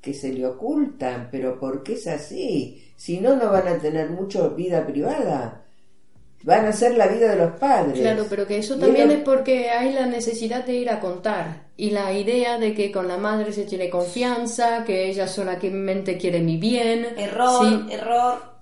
que 0.00 0.14
se 0.14 0.32
le 0.32 0.46
ocultan, 0.46 1.28
pero 1.30 1.58
¿por 1.58 1.82
qué 1.82 1.94
es 1.94 2.06
así? 2.06 2.82
Si 2.96 3.20
no, 3.20 3.36
no 3.36 3.50
van 3.52 3.68
a 3.68 3.78
tener 3.78 4.10
mucho 4.10 4.54
vida 4.54 4.86
privada. 4.86 5.65
Van 6.42 6.64
a 6.66 6.72
ser 6.72 6.96
la 6.96 7.08
vida 7.08 7.28
de 7.30 7.36
los 7.36 7.52
padres. 7.58 7.98
Claro, 7.98 8.26
pero 8.30 8.46
que 8.46 8.58
eso 8.58 8.76
también 8.76 9.10
es 9.10 9.20
porque 9.20 9.70
hay 9.70 9.92
la 9.92 10.06
necesidad 10.06 10.64
de 10.64 10.74
ir 10.74 10.90
a 10.90 11.00
contar 11.00 11.66
y 11.76 11.90
la 11.90 12.12
idea 12.12 12.58
de 12.58 12.72
que 12.72 12.92
con 12.92 13.08
la 13.08 13.16
madre 13.18 13.52
se 13.52 13.64
tiene 13.64 13.90
confianza, 13.90 14.84
que 14.84 15.08
ella 15.08 15.26
solamente 15.26 16.16
quiere 16.16 16.40
mi 16.40 16.56
bien. 16.56 17.06
Error, 17.16 17.66
Sí. 17.66 17.92
error. 17.92 18.56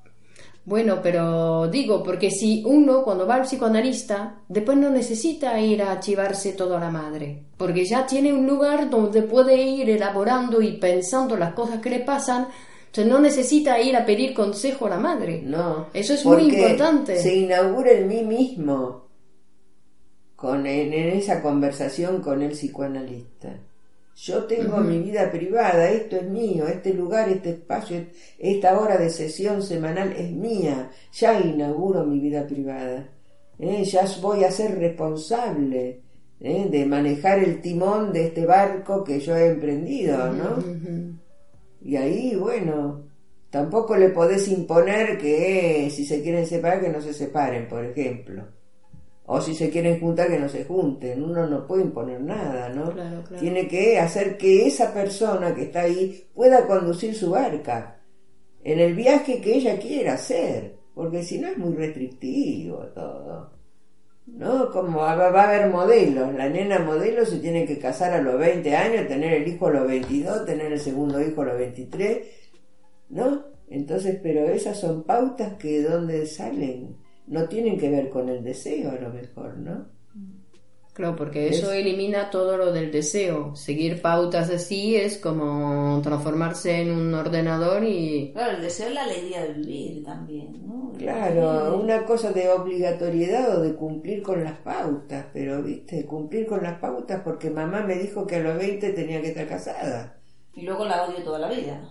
Bueno, 0.66 1.00
pero 1.02 1.68
digo, 1.68 2.02
porque 2.02 2.30
si 2.30 2.62
uno 2.64 3.02
cuando 3.04 3.26
va 3.26 3.34
al 3.34 3.42
psicoanalista, 3.42 4.36
después 4.48 4.78
no 4.78 4.88
necesita 4.88 5.60
ir 5.60 5.82
a 5.82 5.92
archivarse 5.92 6.52
todo 6.54 6.78
a 6.78 6.80
la 6.80 6.88
madre, 6.90 7.42
porque 7.58 7.84
ya 7.84 8.06
tiene 8.06 8.32
un 8.32 8.46
lugar 8.46 8.88
donde 8.88 9.20
puede 9.22 9.56
ir 9.60 9.90
elaborando 9.90 10.62
y 10.62 10.78
pensando 10.78 11.36
las 11.36 11.52
cosas 11.52 11.80
que 11.80 11.90
le 11.90 11.98
pasan, 12.00 12.48
entonces 12.94 13.12
no 13.12 13.18
necesita 13.18 13.80
ir 13.80 13.96
a 13.96 14.06
pedir 14.06 14.32
consejo 14.32 14.86
a 14.86 14.90
la 14.90 14.98
madre. 14.98 15.42
No. 15.42 15.88
Eso 15.92 16.14
es 16.14 16.24
muy 16.24 16.44
importante. 16.44 17.18
Se 17.18 17.34
inaugura 17.34 17.90
en 17.90 18.06
mí 18.06 18.22
mismo 18.22 19.08
con, 20.36 20.64
en, 20.64 20.92
en 20.92 21.08
esa 21.08 21.42
conversación 21.42 22.22
con 22.22 22.40
el 22.40 22.52
psicoanalista. 22.52 23.58
Yo 24.14 24.44
tengo 24.44 24.76
mi 24.76 25.00
vida 25.00 25.28
privada, 25.28 25.90
esto 25.90 26.14
es 26.14 26.30
mío, 26.30 26.68
este 26.68 26.94
lugar, 26.94 27.28
este 27.28 27.50
espacio, 27.50 28.06
esta 28.38 28.78
hora 28.78 28.96
de 28.96 29.10
sesión 29.10 29.60
semanal 29.60 30.12
es 30.12 30.30
mía. 30.30 30.92
Ya 31.14 31.40
inauguro 31.40 32.04
mi 32.04 32.20
vida 32.20 32.46
privada. 32.46 33.08
¿eh? 33.58 33.82
Ya 33.82 34.04
voy 34.22 34.44
a 34.44 34.52
ser 34.52 34.78
responsable 34.78 36.00
¿eh? 36.38 36.68
de 36.70 36.86
manejar 36.86 37.40
el 37.40 37.60
timón 37.60 38.12
de 38.12 38.28
este 38.28 38.46
barco 38.46 39.02
que 39.02 39.18
yo 39.18 39.36
he 39.36 39.48
emprendido, 39.48 40.32
¿no? 40.32 41.23
Y 41.84 41.96
ahí, 41.96 42.34
bueno, 42.34 43.04
tampoco 43.50 43.96
le 43.96 44.08
podés 44.08 44.48
imponer 44.48 45.18
que 45.18 45.86
eh, 45.86 45.90
si 45.90 46.06
se 46.06 46.22
quieren 46.22 46.46
separar, 46.46 46.80
que 46.80 46.88
no 46.88 47.00
se 47.00 47.12
separen, 47.12 47.68
por 47.68 47.84
ejemplo. 47.84 48.42
O 49.26 49.40
si 49.40 49.54
se 49.54 49.70
quieren 49.70 50.00
juntar, 50.00 50.28
que 50.28 50.38
no 50.38 50.48
se 50.48 50.64
junten. 50.64 51.22
Uno 51.22 51.46
no 51.46 51.66
puede 51.66 51.82
imponer 51.82 52.20
nada, 52.22 52.70
¿no? 52.70 52.90
Claro, 52.90 53.22
claro. 53.22 53.40
Tiene 53.40 53.68
que 53.68 53.98
hacer 53.98 54.38
que 54.38 54.66
esa 54.66 54.92
persona 54.92 55.54
que 55.54 55.64
está 55.64 55.82
ahí 55.82 56.26
pueda 56.34 56.66
conducir 56.66 57.14
su 57.14 57.30
barca 57.30 58.00
en 58.62 58.80
el 58.80 58.94
viaje 58.94 59.40
que 59.40 59.54
ella 59.56 59.78
quiera 59.78 60.14
hacer. 60.14 60.76
Porque 60.94 61.22
si 61.22 61.38
no 61.38 61.48
es 61.48 61.58
muy 61.58 61.74
restrictivo 61.74 62.78
todo. 62.94 63.50
¿No? 64.26 64.70
Como 64.70 64.98
va, 65.00 65.14
va 65.14 65.42
a 65.42 65.48
haber 65.48 65.70
modelos. 65.70 66.34
La 66.34 66.48
nena 66.48 66.78
modelo 66.78 67.24
se 67.26 67.38
tiene 67.38 67.66
que 67.66 67.78
casar 67.78 68.12
a 68.12 68.22
los 68.22 68.38
20 68.38 68.74
años, 68.74 69.06
tener 69.06 69.32
el 69.32 69.48
hijo 69.48 69.66
a 69.66 69.72
los 69.72 69.86
22, 69.86 70.46
tener 70.46 70.72
el 70.72 70.80
segundo 70.80 71.20
hijo 71.20 71.42
a 71.42 71.46
los 71.46 71.58
23. 71.58 72.26
¿No? 73.10 73.44
Entonces, 73.68 74.18
pero 74.22 74.48
esas 74.48 74.78
son 74.78 75.04
pautas 75.04 75.54
que 75.54 75.80
de 75.80 75.88
dónde 75.88 76.26
salen. 76.26 76.96
No 77.26 77.48
tienen 77.48 77.78
que 77.78 77.90
ver 77.90 78.10
con 78.10 78.28
el 78.28 78.44
deseo 78.44 78.90
a 78.90 79.00
lo 79.00 79.10
mejor, 79.10 79.56
¿no? 79.58 79.86
Claro, 80.94 81.16
porque 81.16 81.48
eso 81.48 81.72
elimina 81.72 82.30
todo 82.30 82.56
lo 82.56 82.72
del 82.72 82.92
deseo. 82.92 83.56
Seguir 83.56 84.00
pautas 84.00 84.48
así 84.48 84.94
es 84.94 85.18
como 85.18 86.00
transformarse 86.02 86.82
en 86.82 86.92
un 86.92 87.12
ordenador 87.12 87.82
y... 87.82 88.30
Claro, 88.32 88.56
el 88.56 88.62
deseo 88.62 88.86
es 88.86 88.94
la 88.94 89.02
alegría 89.02 89.42
de 89.42 89.54
vivir 89.54 90.04
también, 90.04 90.64
¿no? 90.64 90.92
Claro, 90.96 91.80
una 91.80 92.04
cosa 92.04 92.30
de 92.30 92.48
obligatoriedad 92.48 93.58
o 93.58 93.62
de 93.62 93.74
cumplir 93.74 94.22
con 94.22 94.44
las 94.44 94.56
pautas, 94.58 95.26
pero 95.32 95.64
viste, 95.64 96.06
cumplir 96.06 96.46
con 96.46 96.62
las 96.62 96.78
pautas 96.78 97.22
porque 97.24 97.50
mamá 97.50 97.80
me 97.80 97.96
dijo 97.96 98.24
que 98.24 98.36
a 98.36 98.40
los 98.40 98.56
20 98.56 98.92
tenía 98.92 99.20
que 99.20 99.30
estar 99.30 99.48
casada. 99.48 100.16
Y 100.54 100.62
luego 100.62 100.84
la 100.84 101.02
odio 101.02 101.24
toda 101.24 101.40
la 101.40 101.48
vida. 101.48 101.90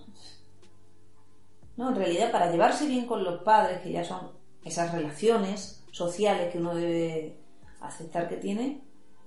No, 1.76 1.90
en 1.90 1.96
realidad 1.98 2.32
para 2.32 2.50
llevarse 2.50 2.88
bien 2.88 3.06
con 3.06 3.26
los 3.26 3.44
padres, 3.44 3.82
que 3.82 3.92
ya 3.92 4.06
son 4.06 4.32
esas 4.64 4.94
relaciones 4.94 5.84
sociales 5.92 6.54
que 6.54 6.60
uno 6.60 6.74
debe 6.74 7.36
aceptar 7.82 8.30
que 8.30 8.38
tiene, 8.38 8.82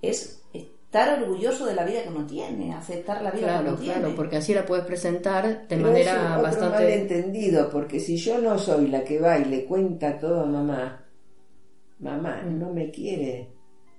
es 0.09 0.43
estar 0.53 1.23
orgulloso 1.23 1.67
de 1.67 1.75
la 1.75 1.85
vida 1.85 2.03
que 2.03 2.09
uno 2.09 2.27
tiene, 2.27 2.73
aceptar 2.73 3.21
la 3.23 3.31
vida 3.31 3.59
que 3.59 3.69
uno 3.69 3.77
tiene. 3.77 3.95
claro, 4.01 4.15
porque 4.17 4.37
así 4.37 4.55
la 4.55 4.65
puedes 4.65 4.85
presentar 4.85 5.45
de 5.47 5.77
Pero 5.77 5.83
manera 5.83 6.39
bastante... 6.39 6.79
malentendido, 6.79 7.69
porque 7.71 8.01
si 8.01 8.17
yo 8.17 8.39
no 8.39 8.59
soy 8.59 8.89
la 8.89 9.05
que 9.05 9.19
va 9.21 9.39
y 9.39 9.45
le 9.45 9.65
cuenta 9.65 10.19
todo 10.19 10.41
a 10.41 10.47
mamá, 10.47 11.05
mamá 11.99 12.43
no 12.43 12.73
me 12.73 12.91
quiere, 12.91 13.51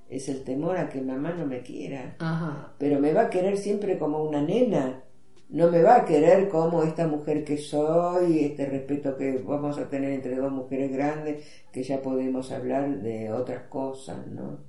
es 0.10 0.30
el 0.30 0.44
temor 0.44 0.78
a 0.78 0.90
que 0.90 1.02
mamá 1.02 1.34
no 1.34 1.46
me 1.46 1.62
quiera. 1.62 2.16
Ajá. 2.20 2.74
pero 2.78 3.00
me 3.00 3.14
va 3.14 3.24
a 3.24 3.30
querer 3.30 3.58
siempre 3.58 3.98
como 3.98 4.24
una 4.24 4.42
nena. 4.42 5.04
No 5.50 5.72
me 5.72 5.82
va 5.82 5.98
a 5.98 6.06
querer 6.06 6.50
como 6.50 6.84
esta 6.84 7.08
mujer 7.08 7.46
que 7.46 7.58
soy, 7.58 8.40
este 8.44 8.66
respeto 8.66 9.16
que 9.16 9.38
vamos 9.38 9.78
a 9.78 9.88
tener 9.88 10.12
entre 10.12 10.36
dos 10.36 10.52
mujeres 10.52 10.92
grandes, 10.92 11.46
que 11.72 11.84
ya 11.84 12.02
podemos 12.02 12.52
hablar 12.52 13.02
de 13.02 13.32
otras 13.32 13.64
cosas, 13.70 14.28
¿no? 14.28 14.60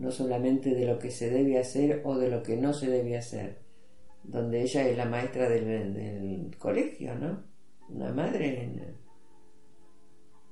No 0.00 0.10
solamente 0.10 0.74
de 0.74 0.86
lo 0.86 0.98
que 0.98 1.10
se 1.10 1.28
debe 1.28 1.58
hacer 1.58 2.00
o 2.04 2.16
de 2.16 2.30
lo 2.30 2.42
que 2.42 2.56
no 2.56 2.72
se 2.72 2.88
debe 2.88 3.18
hacer. 3.18 3.58
Donde 4.24 4.62
ella 4.62 4.88
es 4.88 4.96
la 4.96 5.04
maestra 5.04 5.46
del, 5.48 6.56
colegio, 6.58 7.14
¿no? 7.16 7.42
Una 7.90 8.10
madre 8.10 8.70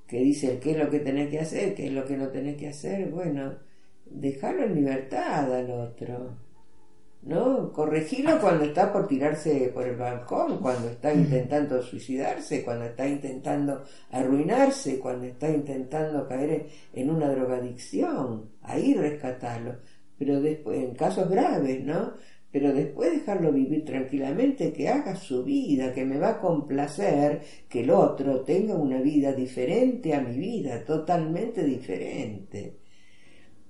que 0.06 0.18
dice 0.20 0.58
qué 0.60 0.72
es 0.72 0.78
lo 0.78 0.90
que 0.90 1.00
tenés 1.00 1.30
que 1.30 1.40
hacer, 1.40 1.74
qué 1.74 1.86
es 1.86 1.92
lo 1.92 2.04
que 2.04 2.18
no 2.18 2.28
tenés 2.28 2.56
que 2.56 2.68
hacer. 2.68 3.08
Bueno, 3.10 3.56
dejarlo 4.04 4.64
en 4.64 4.74
libertad 4.74 5.50
al 5.54 5.70
otro. 5.70 6.36
¿No? 7.28 7.70
Corregirlo 7.74 8.40
cuando 8.40 8.64
está 8.64 8.90
por 8.90 9.06
tirarse 9.06 9.70
por 9.74 9.86
el 9.86 9.96
balcón, 9.96 10.58
cuando 10.58 10.88
está 10.88 11.12
intentando 11.12 11.82
suicidarse, 11.82 12.64
cuando 12.64 12.86
está 12.86 13.06
intentando 13.06 13.84
arruinarse, 14.10 14.98
cuando 14.98 15.26
está 15.26 15.50
intentando 15.50 16.26
caer 16.26 16.68
en 16.94 17.10
una 17.10 17.28
drogadicción, 17.28 18.50
ahí 18.62 18.94
rescatarlo, 18.94 19.76
pero 20.18 20.40
después, 20.40 20.78
en 20.78 20.94
casos 20.94 21.28
graves, 21.28 21.84
¿no? 21.84 22.14
Pero 22.50 22.72
después 22.72 23.12
dejarlo 23.12 23.52
vivir 23.52 23.84
tranquilamente, 23.84 24.72
que 24.72 24.88
haga 24.88 25.14
su 25.14 25.44
vida, 25.44 25.92
que 25.92 26.06
me 26.06 26.18
va 26.18 26.30
a 26.30 26.40
complacer 26.40 27.42
que 27.68 27.80
el 27.80 27.90
otro 27.90 28.40
tenga 28.40 28.74
una 28.74 29.02
vida 29.02 29.32
diferente 29.34 30.14
a 30.14 30.22
mi 30.22 30.38
vida, 30.38 30.82
totalmente 30.82 31.62
diferente. 31.62 32.78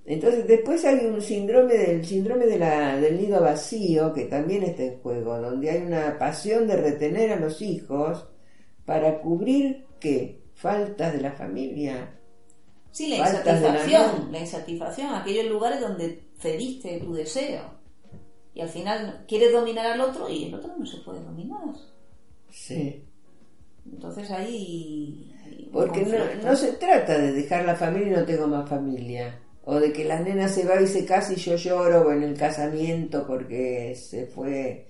Entonces 0.05 0.47
después 0.47 0.83
hay 0.85 1.05
un 1.05 1.21
síndrome 1.21 1.75
del 1.75 2.05
síndrome 2.05 2.45
de 2.45 2.57
la, 2.57 2.97
del 2.97 3.17
nido 3.17 3.41
vacío 3.41 4.11
que 4.13 4.25
también 4.25 4.63
está 4.63 4.83
en 4.83 4.99
juego, 4.99 5.39
donde 5.39 5.69
hay 5.69 5.81
una 5.81 6.17
pasión 6.17 6.67
de 6.67 6.77
retener 6.77 7.31
a 7.31 7.39
los 7.39 7.61
hijos 7.61 8.27
para 8.85 9.21
cubrir 9.21 9.85
qué 9.99 10.41
faltas 10.55 11.13
de 11.13 11.21
la 11.21 11.33
familia. 11.33 12.15
Sí, 12.91 13.09
la 13.09 13.17
la 13.17 13.29
insatisfacción, 13.29 14.01
nada. 14.01 14.27
la 14.31 14.39
insatisfacción, 14.39 15.13
aquellos 15.13 15.45
lugares 15.45 15.79
donde 15.79 16.23
cediste 16.39 16.99
tu 16.99 17.13
deseo 17.13 17.79
y 18.53 18.61
al 18.61 18.69
final 18.69 19.25
quieres 19.27 19.51
dominar 19.51 19.85
al 19.85 20.01
otro 20.01 20.29
y 20.29 20.45
el 20.45 20.55
otro 20.55 20.75
no 20.77 20.85
se 20.85 20.97
puede 20.97 21.21
dominar. 21.21 21.59
Sí. 22.49 23.03
Entonces 23.91 24.29
ahí... 24.31 25.33
Porque 25.71 26.01
no, 26.01 26.49
no 26.49 26.55
se 26.55 26.73
trata 26.73 27.17
de 27.17 27.33
dejar 27.33 27.65
la 27.65 27.75
familia 27.75 28.07
y 28.07 28.19
no 28.19 28.25
tengo 28.25 28.47
más 28.47 28.67
familia. 28.67 29.39
O 29.65 29.79
de 29.79 29.91
que 29.93 30.05
la 30.05 30.19
nena 30.19 30.47
se 30.49 30.65
va 30.65 30.81
y 30.81 30.87
se 30.87 31.05
casa 31.05 31.33
yo 31.33 31.55
lloro 31.55 32.11
en 32.11 32.23
el 32.23 32.35
casamiento 32.37 33.25
porque 33.27 33.95
se 33.95 34.25
fue. 34.27 34.87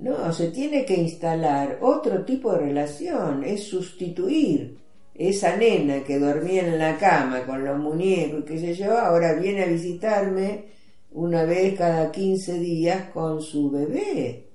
No, 0.00 0.32
se 0.32 0.50
tiene 0.50 0.84
que 0.84 0.94
instalar 0.96 1.78
otro 1.82 2.24
tipo 2.24 2.52
de 2.52 2.58
relación, 2.60 3.44
es 3.44 3.64
sustituir 3.64 4.78
esa 5.14 5.56
nena 5.56 6.04
que 6.04 6.18
dormía 6.18 6.66
en 6.66 6.78
la 6.78 6.96
cama 6.98 7.44
con 7.44 7.64
los 7.64 7.78
muñecos 7.78 8.40
y 8.40 8.44
qué 8.44 8.58
sé 8.58 8.74
yo, 8.74 8.96
ahora 8.96 9.34
viene 9.34 9.64
a 9.64 9.66
visitarme 9.66 10.66
una 11.10 11.44
vez 11.44 11.76
cada 11.76 12.12
15 12.12 12.58
días 12.60 13.10
con 13.10 13.42
su 13.42 13.70
bebé. 13.70 14.48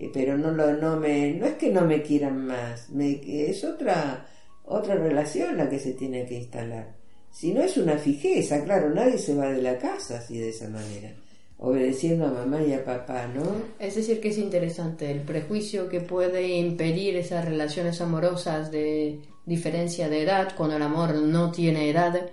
Eh, 0.00 0.10
Pero 0.12 0.36
no 0.38 0.50
lo 0.52 0.72
no 0.72 0.96
me 0.98 1.32
no 1.34 1.46
es 1.46 1.54
que 1.54 1.70
no 1.70 1.82
me 1.84 2.02
quieran 2.02 2.46
más, 2.46 2.90
me, 2.90 3.20
es 3.50 3.64
otra 3.64 4.26
otra 4.64 4.94
relación 4.96 5.56
la 5.56 5.68
que 5.68 5.78
se 5.78 5.92
tiene 5.94 6.26
que 6.26 6.34
instalar. 6.36 6.97
Si 7.30 7.52
no 7.52 7.62
es 7.62 7.76
una 7.76 7.96
fijeza, 7.98 8.64
claro, 8.64 8.90
nadie 8.90 9.18
se 9.18 9.34
va 9.34 9.50
de 9.50 9.62
la 9.62 9.78
casa 9.78 10.18
así 10.18 10.38
de 10.38 10.48
esa 10.48 10.68
manera, 10.68 11.12
obedeciendo 11.58 12.26
a 12.26 12.32
mamá 12.32 12.62
y 12.62 12.72
a 12.72 12.84
papá, 12.84 13.28
¿no? 13.28 13.44
Es 13.78 13.94
decir, 13.94 14.20
que 14.20 14.28
es 14.28 14.38
interesante 14.38 15.10
el 15.10 15.20
prejuicio 15.20 15.88
que 15.88 16.00
puede 16.00 16.48
impedir 16.48 17.16
esas 17.16 17.44
relaciones 17.44 18.00
amorosas 18.00 18.70
de 18.70 19.20
diferencia 19.46 20.08
de 20.08 20.22
edad, 20.22 20.54
cuando 20.56 20.76
el 20.76 20.82
amor 20.82 21.14
no 21.14 21.52
tiene 21.52 21.90
edad, 21.90 22.28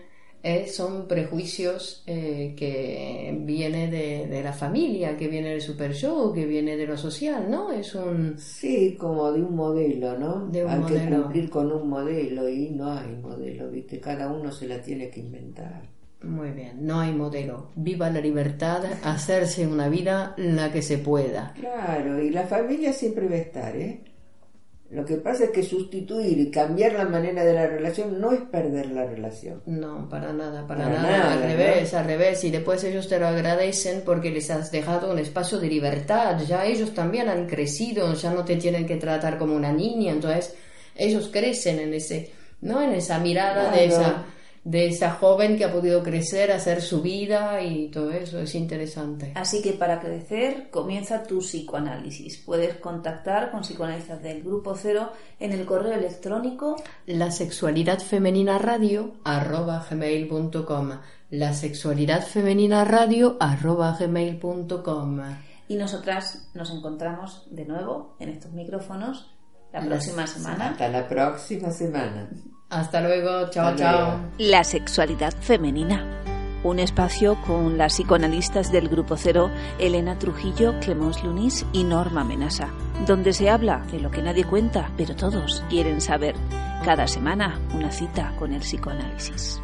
eh, 0.47 0.67
son 0.67 1.08
prejuicios 1.08 2.03
eh, 2.05 2.53
que 2.55 3.36
viene 3.41 3.89
de, 3.89 4.27
de 4.27 4.43
la 4.43 4.53
familia, 4.53 5.17
que 5.17 5.27
viene 5.27 5.49
del 5.49 5.62
super 5.62 5.91
show, 5.95 6.31
que 6.31 6.45
viene 6.45 6.77
de 6.77 6.86
lo 6.86 6.95
social, 6.97 7.49
¿no? 7.49 7.71
Es 7.71 7.95
un... 7.95 8.36
Sí, 8.38 8.95
como 8.95 9.31
de 9.31 9.41
un 9.41 9.55
modelo, 9.55 10.15
¿no? 10.19 10.45
De 10.45 10.63
un 10.63 10.69
hay 10.69 10.81
que 10.84 10.93
modelo. 10.99 11.23
cumplir 11.23 11.49
con 11.49 11.71
un 11.71 11.89
modelo 11.89 12.47
y 12.47 12.69
no 12.69 12.91
hay 12.91 13.15
modelo, 13.15 13.71
¿viste? 13.71 13.99
Cada 13.99 14.31
uno 14.31 14.51
se 14.51 14.67
la 14.67 14.79
tiene 14.84 15.10
que 15.10 15.21
inventar. 15.21 15.81
Muy 16.21 16.51
bien, 16.51 16.77
no 16.86 16.99
hay 16.99 17.12
modelo. 17.12 17.69
Viva 17.75 18.12
la 18.12 18.21
libertad, 18.21 18.84
hacerse 19.03 19.65
una 19.65 19.89
vida 19.89 20.36
la 20.38 20.71
que 20.71 20.84
se 20.84 20.99
pueda. 20.99 21.53
Claro, 21.60 22.21
y 22.21 22.29
la 22.29 22.43
familia 22.45 22.93
siempre 22.93 23.27
va 23.27 23.34
a 23.36 23.39
estar, 23.39 23.75
¿eh? 23.75 24.01
Lo 24.91 25.04
que 25.04 25.15
pasa 25.15 25.45
es 25.45 25.50
que 25.50 25.63
sustituir 25.63 26.39
y 26.39 26.52
cambiar 26.52 26.93
la 26.93 27.06
manera 27.06 27.43
de 27.43 27.54
la 27.54 27.65
relación 27.65 28.21
no 28.21 28.32
es 28.32 28.41
perder 28.41 28.91
la 28.91 29.06
relación. 29.06 29.62
No, 29.65 30.08
para 30.08 30.32
nada, 30.32 30.67
para, 30.67 30.84
Para 30.84 31.02
nada, 31.02 31.17
nada, 31.17 31.34
al 31.34 31.39
¿no? 31.41 31.48
revés, 31.48 31.93
al 31.95 32.06
revés. 32.06 32.43
Y 32.43 32.52
después 32.52 32.84
ellos 32.84 33.08
te 33.10 33.19
lo 33.19 33.28
agradecen 33.28 34.04
porque 34.06 34.30
les 34.30 34.52
has 34.52 34.71
dejado 34.71 35.12
un 35.12 35.17
espacio 35.17 35.58
de 35.60 35.67
libertad. 35.67 36.39
Ya 36.48 36.65
ellos 36.65 36.93
también 36.93 37.30
han 37.30 37.48
crecido, 37.48 38.13
ya 38.13 38.32
no 38.32 38.45
te 38.45 38.58
tienen 38.58 38.86
que 38.86 38.98
tratar 38.98 39.39
como 39.39 39.56
una 39.56 39.71
niña. 39.71 40.12
Entonces 40.12 40.56
ellos 40.95 41.30
crecen 41.34 41.80
en 41.80 41.93
ese, 41.95 42.32
¿no? 42.62 42.82
En 42.82 42.93
esa 42.93 43.17
mirada 43.19 43.71
de 43.71 43.86
esa 43.86 44.26
de 44.65 44.88
esa 44.88 45.12
joven 45.12 45.58
que 45.58 45.63
ha 45.63 45.71
podido 45.71 46.01
crecer, 46.01 46.51
hacer 46.51 46.82
su 46.82 47.04
vida 47.04 47.62
y 47.62 47.89
todo 47.89 48.12
eso 48.12 48.39
es 48.39 48.56
interesante. 48.56 49.32
Así 49.36 49.62
que 49.62 49.73
para 49.73 49.99
crecer 49.99 50.69
comienza 50.71 51.23
tu 51.23 51.38
psicoanálisis. 51.39 52.39
Puedes 52.39 52.75
contactar 52.78 53.51
con 53.51 53.62
psicoanalistas 53.62 54.21
del 54.23 54.43
Grupo 54.43 54.75
Cero 54.75 55.12
en 55.39 55.54
el 55.54 55.65
correo 55.65 55.93
electrónico 55.93 56.75
La 57.06 57.30
sexualidad 57.30 57.99
femenina 57.99 58.58
radio 58.58 59.13
arroba 59.23 59.86
gmail.com 59.88 60.89
La 61.30 61.54
sexualidad 61.54 62.25
femenina 62.25 62.84
radio 62.84 63.38
arroba 63.39 63.95
gmail.com 63.99 65.21
y 65.67 65.75
nosotras 65.75 66.49
nos 66.54 66.71
encontramos 66.71 67.47
de 67.51 67.65
nuevo 67.65 68.15
en 68.19 68.30
estos 68.30 68.51
micrófonos 68.51 69.32
la 69.71 69.82
La 69.82 69.88
próxima 69.88 70.25
semana. 70.25 70.69
Hasta 70.69 70.89
la 70.89 71.08
próxima 71.08 71.69
semana. 71.71 72.30
Hasta 72.69 73.01
luego, 73.01 73.49
chao, 73.49 73.67
Hasta 73.67 73.78
chao. 73.78 74.01
luego. 74.01 74.19
La 74.38 74.63
sexualidad 74.63 75.34
femenina. 75.39 76.04
Un 76.63 76.80
espacio 76.80 77.38
con 77.45 77.78
las 77.78 77.93
psicoanalistas 77.93 78.71
del 78.71 78.89
Grupo 78.89 79.17
Cero, 79.17 79.51
Elena 79.78 80.17
Trujillo, 80.17 80.73
Clemence 80.80 81.23
Lunis 81.23 81.63
y 81.73 81.84
Norma 81.84 82.23
Menasa, 82.23 82.69
donde 83.06 83.34
se 83.34 83.51
habla 83.51 83.86
de 83.91 83.99
lo 83.99 84.10
que 84.10 84.23
nadie 84.23 84.45
cuenta, 84.45 84.89
pero 84.97 85.15
todos 85.15 85.63
quieren 85.69 86.01
saber. 86.01 86.36
Cada 86.84 87.08
semana 87.08 87.60
una 87.75 87.91
cita 87.91 88.34
con 88.39 88.51
el 88.51 88.62
psicoanálisis. 88.62 89.62